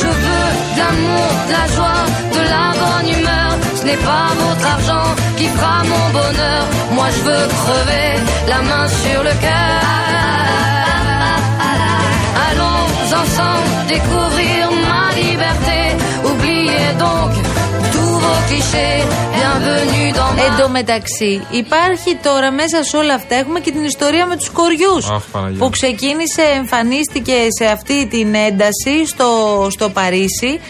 Je 0.00 0.08
veux 0.24 0.50
de 0.74 0.80
l'amour, 0.82 1.30
de 1.48 1.52
la 1.58 1.66
joie, 1.76 2.02
de 2.36 2.42
la 2.54 2.64
bonne 2.80 3.08
humeur. 3.16 3.50
Ce 3.78 3.82
n'est 3.88 4.02
pas 4.10 4.26
votre 4.42 4.66
argent 4.76 5.08
qui 5.38 5.46
fera 5.54 5.76
mon 5.92 6.04
bonheur. 6.18 6.64
Moi 7.04 7.12
je 7.18 7.22
veux 7.30 7.46
crever 7.62 8.10
la 8.52 8.60
main 8.70 8.86
sur 9.02 9.20
le 9.28 9.34
cœur. 9.46 9.80
Allons 12.46 12.86
ensemble 13.22 13.70
découvrir 13.94 14.60
ma 14.90 15.06
liberté. 15.22 15.78
Oubliez 16.30 16.88
donc 17.06 17.30
tous 17.94 18.14
vos 18.24 18.40
clichés. 18.48 19.00
Bienvenue 19.38 20.08
dans 20.18 20.32
ma 20.32 20.42
Εν 20.46 20.56
τω 20.60 20.68
μεταξύ, 20.68 21.46
υπάρχει 21.50 22.16
τώρα 22.22 22.50
μέσα 22.50 22.82
σε 22.84 22.96
όλα 22.96 23.14
αυτά 23.14 23.34
έχουμε 23.34 23.60
και 23.60 23.70
την 23.70 23.84
ιστορία 23.84 24.26
με 24.26 24.36
τους 24.36 24.50
κοριούς. 24.50 25.10
Αχ, 25.10 25.22
Παναγία. 25.32 25.58
Που 25.58 25.70
ξεκίνησε, 25.70 26.42
εμφανίστηκε 26.56 27.36
σε 27.58 27.66
αυτή 27.66 28.06
την 28.06 28.34
ένταση 28.34 29.06
στο, 29.06 29.28
στο 29.70 29.88
Παρίσι. 29.90 30.60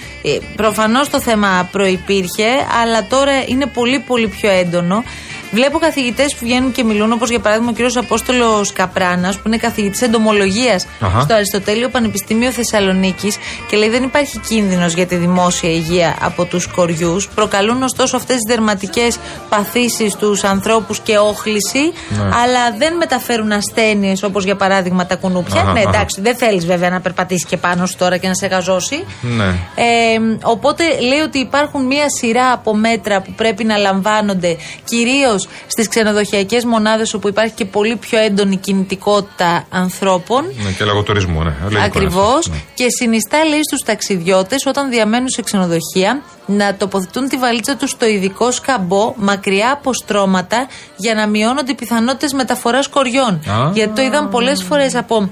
Προφανώς 0.56 1.10
το 1.10 1.20
θέμα 1.20 1.68
προπήρχε, 1.72 2.50
αλλά 2.82 3.06
τώρα 3.08 3.32
είναι 3.46 3.66
πολύ 3.66 3.98
πολύ 3.98 4.28
πιο 4.28 4.50
έντονο. 4.50 5.04
Βλέπω 5.54 5.78
καθηγητές 5.78 6.32
που 6.34 6.38
βγαίνουν 6.44 6.72
και 6.72 6.84
μιλούν, 6.84 7.12
όπως 7.12 7.30
για 7.30 7.38
παράδειγμα 7.40 7.70
ο 7.70 7.74
κ. 7.92 7.96
Απόστολος 7.96 8.72
Καπράνας, 8.72 9.36
που 9.36 9.42
είναι 9.46 9.56
καθηγητής 9.56 10.02
εντομολογίας 10.02 10.86
Αχα. 11.00 11.20
στο 11.20 11.34
Αριστοτέλειο 11.34 11.88
Πανεπιστήμιο 11.88 12.50
Θεσσαλονίκης 12.50 13.36
και 13.68 13.76
λέει 13.76 13.88
δεν 13.88 14.02
υπάρχει 14.02 14.38
κίνδυνος 14.38 14.92
για 14.92 15.06
τη 15.06 15.16
δημόσια 15.16 15.70
υγεία 15.70 16.16
από 16.20 16.44
τους 16.44 16.66
κοριούς. 16.66 17.28
Προκαλούν 17.28 17.82
ωστόσο 17.82 18.16
αυτές 18.16 18.34
τις 18.36 18.54
δερματικές 18.54 19.18
παθήσεις 19.48 20.12
στου 20.12 20.36
ανθρώπους 20.42 21.00
και 21.00 21.16
όχληση, 21.18 21.92
Ναι. 22.08 22.22
αλλά 22.22 22.72
δεν 22.78 22.96
μεταφέρουν 22.96 23.52
ασθένειες 23.52 24.22
όπως 24.22 24.44
για 24.44 24.56
παράδειγμα 24.56 25.06
τα 25.06 25.16
κουνούπια. 25.16 25.60
Αχα, 25.60 25.72
ναι, 25.72 25.80
αχα. 25.80 25.88
εντάξει, 25.88 26.20
δεν 26.20 26.36
θέλεις 26.36 26.66
βέβαια 26.66 26.90
να 26.90 27.00
περπατήσεις 27.00 27.44
και 27.46 27.56
πάνω 27.56 27.86
σου 27.86 27.96
τώρα 27.96 28.16
και 28.16 28.28
να 28.28 28.34
σε 28.34 28.46
γαζώσει. 28.46 29.04
Ναι. 29.20 29.44
Ε, 29.74 30.18
οπότε 30.42 30.84
λέει 31.08 31.18
ότι 31.18 31.38
υπάρχουν 31.38 31.86
μία 31.86 32.06
σειρά 32.20 32.52
από 32.52 32.74
μέτρα 32.76 33.20
που 33.20 33.32
πρέπει 33.32 33.64
να 33.64 33.76
λαμβάνονται 33.76 34.56
κυρίως 34.84 35.43
στις 35.66 35.88
ξενοδοχειακές 35.88 36.64
μονάδες 36.64 37.14
όπου 37.14 37.28
υπάρχει 37.28 37.54
και 37.54 37.64
πολύ 37.64 37.96
πιο 37.96 38.18
έντονη 38.18 38.56
κινητικότητα 38.56 39.66
ανθρώπων. 39.70 40.44
Ναι, 40.64 40.70
και 40.70 40.84
λόγω 40.84 41.02
τουρισμού, 41.02 41.42
ναι. 41.42 41.54
Λογικό 41.62 41.68
είναι 41.70 41.84
Ακριβώς. 41.84 42.36
αυτό, 42.36 42.50
ναι. 42.50 42.62
Και 42.74 42.86
συνιστά, 42.88 43.44
λέει, 43.44 43.62
στους 43.62 43.80
ταξιδιώτες 43.84 44.66
όταν 44.66 44.90
διαμένουν 44.90 45.28
σε 45.28 45.42
ξενοδοχεία 45.42 46.22
να 46.46 46.74
τοποθετούν 46.74 47.28
τη 47.28 47.36
βαλίτσα 47.36 47.76
τους 47.76 47.90
στο 47.90 48.06
ειδικό 48.06 48.50
σκαμπό 48.50 49.14
μακριά 49.16 49.72
από 49.72 49.92
στρώματα 49.92 50.66
για 50.96 51.14
να 51.14 51.26
μειώνονται 51.26 51.70
οι 51.70 51.74
πιθανότητες 51.74 52.32
μεταφοράς 52.32 52.88
κοριών. 52.88 53.32
Α. 53.34 53.70
Γιατί 53.72 53.94
το 53.94 54.02
είδαν 54.02 54.28
πολλές 54.28 54.62
φορές 54.62 54.94
από 54.94 55.30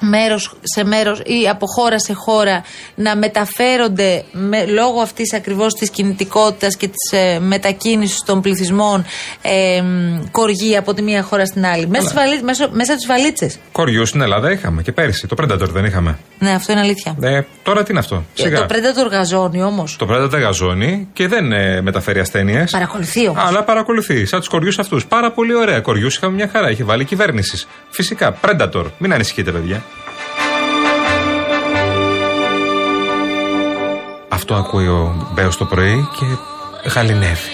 μέρος 0.00 0.52
σε 0.62 0.84
μέρος 0.84 1.18
ή 1.24 1.48
από 1.48 1.66
χώρα 1.66 1.98
σε 1.98 2.12
χώρα 2.12 2.62
να 2.94 3.16
μεταφέρονται 3.16 4.24
με, 4.32 4.64
λόγω 4.66 5.00
αυτής 5.00 5.34
ακριβώς 5.34 5.72
της 5.74 5.90
κινητικότητας 5.90 6.76
και 6.76 6.86
της 6.88 7.18
ε, 7.20 7.38
μετακίνησης 7.40 8.22
των 8.22 8.40
πληθυσμών 8.40 9.04
ε, 9.42 9.80
μ, 9.82 10.30
κοργή 10.30 10.76
από 10.76 10.94
τη 10.94 11.02
μία 11.02 11.22
χώρα 11.22 11.46
στην 11.46 11.66
άλλη. 11.66 11.86
Μέσα, 11.86 12.02
στις 12.08 12.14
βαλί- 12.14 12.42
μέσω- 12.42 12.70
μέσα 12.72 12.92
στις 12.92 13.06
βαλίτσες. 13.06 13.58
Κοριού 13.72 14.06
στην 14.06 14.20
Ελλάδα 14.20 14.52
είχαμε 14.52 14.82
και 14.82 14.92
πέρυσι. 14.92 15.26
Το 15.26 15.36
Predator 15.42 15.68
δεν 15.68 15.84
είχαμε. 15.84 16.18
Ναι, 16.38 16.50
αυτό 16.50 16.72
είναι 16.72 16.80
αλήθεια. 16.80 17.16
Ε, 17.20 17.40
τώρα 17.62 17.82
τι 17.82 17.90
είναι 17.90 18.00
αυτό. 18.00 18.14
Ε, 18.36 18.42
Σιγά. 18.42 18.66
Το 18.66 18.74
Predator 18.74 19.10
γαζώνει 19.10 19.62
όμως. 19.62 19.96
Το 19.96 20.06
Predator 20.10 20.40
γαζώνει 20.40 21.08
και 21.12 21.28
δεν 21.28 21.52
ε, 21.52 21.80
μεταφέρει 21.80 22.20
ασθένειες. 22.20 22.70
Παρακολουθεί 22.70 23.28
όμως. 23.28 23.44
Αλλά 23.46 23.64
παρακολουθεί, 23.64 24.26
σαν 24.26 24.38
τους 24.38 24.48
κοριούς 24.48 24.78
αυτούς. 24.78 25.06
Πάρα 25.06 25.32
πολύ 25.32 25.54
ωραία. 25.54 25.80
Κοριούς 25.80 26.16
είχαμε 26.16 26.34
μια 26.34 26.48
χαρά. 26.52 26.70
Είχε 26.70 26.84
βάλει 26.84 27.04
κυβέρνησης. 27.04 27.66
Φυσικά. 27.90 28.38
Predator. 28.44 28.84
Μην 28.98 29.12
ανησυχείτε, 29.12 29.50
παιδιά. 29.52 29.82
Αυτό 34.40 34.54
ακούει 34.54 34.86
ο 34.86 35.28
Μπέος 35.32 35.56
το 35.56 35.64
πρωί 35.64 36.08
και 36.18 36.24
γαλινεύει. 36.90 37.50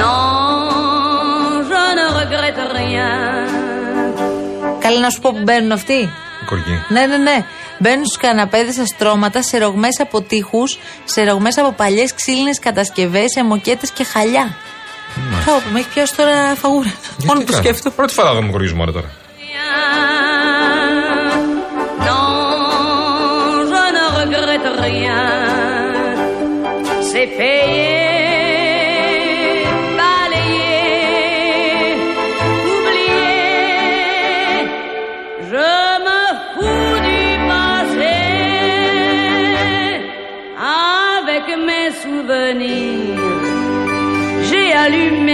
Non, 0.00 1.62
je 1.70 1.84
ne 1.96 2.06
regrette 2.18 2.64
rien. 2.76 3.48
Καλά 4.80 4.98
να 5.00 5.10
σου 5.10 5.20
πω 5.20 5.30
που 5.32 5.40
μπαίνουν 5.42 5.72
αυτοί. 5.72 5.92
Η 5.92 6.44
κοργή. 6.46 6.84
Ναι, 6.88 7.06
ναι, 7.06 7.16
ναι. 7.16 7.44
Μπαίνουν 7.78 8.04
στους 8.04 8.16
καναπέδες 8.16 8.74
στα 8.74 8.86
στρώματα, 8.86 9.42
σε 9.42 9.58
ρογμές 9.58 10.00
από 10.00 10.20
τείχους, 10.22 10.78
σε 11.04 11.24
ρογμές 11.24 11.58
από 11.58 11.72
παλιές 11.72 12.14
ξύλινες 12.14 12.58
κατασκευές, 12.58 13.30
σε 13.32 13.44
μοκέτε 13.44 13.86
και 13.94 14.04
χαλιά. 14.04 14.56
Πω, 15.44 15.52
πω, 15.64 15.70
με 15.72 15.78
έχεις 15.78 15.92
πιάσει 15.92 16.16
τώρα 16.16 16.54
φαγούρα. 16.54 16.92
Μόνο 17.24 17.40
που 17.40 17.52
σκέφτομαι. 17.52 17.94
Πρώτη 17.94 18.12
φορά 18.12 18.34
δούμε 18.34 18.50
κοριού 18.50 18.76
μόνο 18.76 18.92
τώρα. 18.92 19.10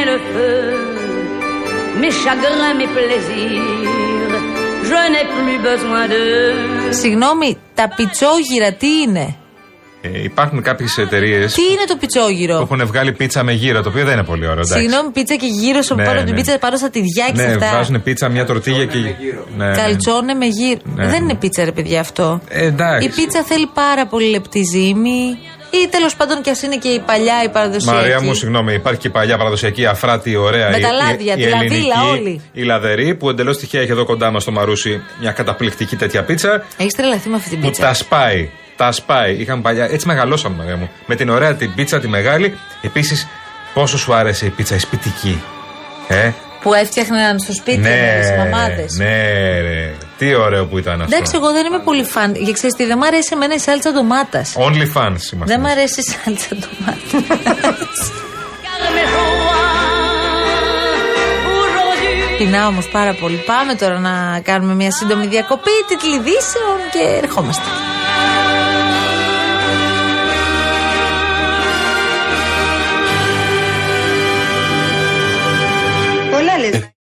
Le 0.09 0.17
feu. 0.33 0.61
Mes 2.01 2.15
chagrins, 2.25 2.75
mes 2.81 2.91
plaisirs, 2.97 3.69
je 4.89 5.01
n'ai 5.13 5.27
plus 5.37 5.59
besoin 5.69 6.05
de. 6.13 6.23
Συγγνώμη, 6.95 7.57
τα 7.75 7.89
πιτσόγυρα 7.97 8.73
τι 8.73 8.87
είναι; 9.07 9.37
Ε, 10.03 10.23
υπάρχουν 10.23 10.63
κάποιες 10.63 10.99
εταιρείες 10.99 11.53
Τι 11.55 11.63
είναι 11.63 11.85
το 11.87 11.95
που 11.95 12.01
πιτσόγυρο. 12.01 12.57
έχουν 12.61 12.87
βγάλει 12.87 13.13
πίτσα 13.13 13.43
με 13.43 13.53
γύρα, 13.53 13.83
το 13.83 13.89
οποίο 13.89 14.05
δεν 14.05 14.13
είναι 14.13 14.23
πολύ 14.25 14.47
ωραίο. 14.47 14.61
εντάξει. 14.65 14.79
Συγγνώμη, 14.79 15.11
πίτσα 15.11 15.35
και 15.35 15.47
γύρω 15.47 15.83
σου 15.83 15.95
Ναι, 15.95 16.05
πάνω 16.05 16.17
από 16.17 16.27
την 16.27 16.35
ναι. 16.35 16.41
πίτσα 16.41 16.59
πάνω 16.59 16.77
στα 16.77 16.91
τυριά 16.91 17.27
και 17.33 17.41
σε 17.41 17.47
Ναι, 17.47 17.53
αυτά. 17.53 17.71
βάζουν 17.77 18.03
πίτσα, 18.03 18.29
μια 18.29 18.45
τορτίγια 18.47 18.85
και. 18.85 18.99
Ναι, 18.99 19.67
ναι. 19.67 19.75
Καλτσόνε 19.77 20.35
με 20.35 20.47
γύρω. 20.47 20.81
Ναι. 20.85 21.07
Δεν 21.07 21.23
είναι 21.23 21.35
πίτσα, 21.35 21.65
ρε 21.65 21.73
παιδιά, 21.73 22.01
αυτό. 22.01 22.41
Ε, 22.49 22.65
εντάξει. 22.67 23.07
Η 23.07 23.11
πίτσα 23.11 23.43
θέλει 23.43 23.67
πάρα 23.75 24.07
πολύ 24.07 24.29
λεπτή 24.31 24.61
ζύμη. 24.73 25.39
Ή 25.71 25.89
τέλος 25.91 26.17
πάντων 26.17 26.43
κι 26.43 26.51
ας 26.51 26.63
είναι 26.63 26.77
και 26.77 26.89
η 26.89 26.99
παλιά, 26.99 27.43
η 27.45 27.49
παραδοσιακή. 27.49 27.97
Μαρία 27.99 28.23
μου, 28.23 28.35
συγγνώμη, 28.35 28.75
υπάρχει 28.75 29.01
και 29.01 29.07
η 29.09 29.11
παλιά 29.11 29.37
παραδοσιακή 29.37 29.87
αφράτη, 29.87 30.37
ωραία. 30.37 30.71
Με 30.71 30.77
η- 30.77 30.81
τα 30.81 30.89
η- 30.89 30.93
λάδια, 31.07 31.33
η 31.33 31.37
τη 31.37 31.49
λαδίλα 31.49 31.65
ελληνική, 31.65 31.91
όλη. 32.11 32.41
Η 32.53 32.63
λαδερή 32.63 33.15
που 33.15 33.29
εντελώς 33.31 33.59
τυχαία 33.59 33.81
έχει 33.81 33.91
εδώ 33.91 34.05
κοντά 34.05 34.31
μας 34.31 34.43
στο 34.43 34.53
Μαρούσι 34.53 35.03
μια 35.21 35.31
καταπληκτική 35.33 35.97
τέτοια 35.97 36.23
πίτσα 36.25 36.65
Έχεις 36.77 36.93
τρελαθεί 36.95 37.29
με 37.29 37.37
αυτή 37.37 37.49
την 37.51 37.61
που 37.61 37.67
πίτσα. 37.67 37.83
τα 37.83 37.95
σπάει. 37.95 38.51
Τα 38.77 38.93
σπάει. 38.93 39.35
Είχαν 39.35 39.63
παλιά. 39.63 39.85
Έτσι 39.91 40.07
μεγαλώσαμε, 40.07 40.57
Μαρία 40.57 40.77
μου. 40.77 40.91
Με 41.07 41.15
την 41.15 41.29
ωραία 41.29 41.55
την 41.55 41.75
πίτσα 41.75 42.01
τη 42.01 42.09
μεγάλη. 42.09 42.59
Επίσης, 42.83 43.27
πόσο 43.75 43.99
σου 43.99 44.15
άρεσε 44.15 44.47
η 44.47 44.49
πίτσα 44.51 44.75
η 44.75 44.79
σπιτική. 44.79 45.43
Ε, 46.09 46.31
Που 46.63 46.75
έφτιαχναν 46.75 47.39
στο 47.39 47.53
σπίτι 47.53 47.79
ναι, 47.79 48.21
οι 48.35 48.39
μαμάδες. 48.39 48.97
ναι, 48.99 49.05
ρε. 49.61 49.93
Τι 50.19 50.35
ωραίο 50.35 50.67
που 50.67 50.79
ήταν 50.79 51.03
αυτό. 51.03 51.17
Εντάξει, 51.17 51.33
εγώ 51.37 51.53
δεν 51.53 51.67
είμαι 51.67 51.79
πολύ 51.79 52.05
φαν. 52.05 52.35
Για 52.35 52.53
ξέρεις 52.53 52.75
τι, 52.77 52.85
δεν 52.85 52.99
μ' 52.99 53.03
αρέσει 53.03 53.31
εμένα 53.33 53.55
η 53.55 53.59
σάλτσα 53.59 53.93
ντομάτας. 53.93 54.55
Only 54.59 54.87
fans 54.97 55.33
είμαστε. 55.33 55.45
Δεν 55.45 55.61
μ' 55.61 55.67
αρέσει 55.67 56.01
η 56.01 56.03
σάλτσα 56.03 56.49
ντομάτας. 56.49 58.13
Πεινάω 62.39 62.69
όμως 62.69 62.89
πάρα 62.89 63.15
πολύ. 63.15 63.37
Πάμε 63.37 63.75
τώρα 63.75 63.99
να 63.99 64.41
κάνουμε 64.41 64.75
μια 64.75 64.93
σύντομη 64.93 65.27
διακοπή 65.27 65.71
τίτλοι 65.89 66.15
ειδήσεων 66.15 66.77
και 66.93 67.19
ερχόμαστε. 67.23 67.65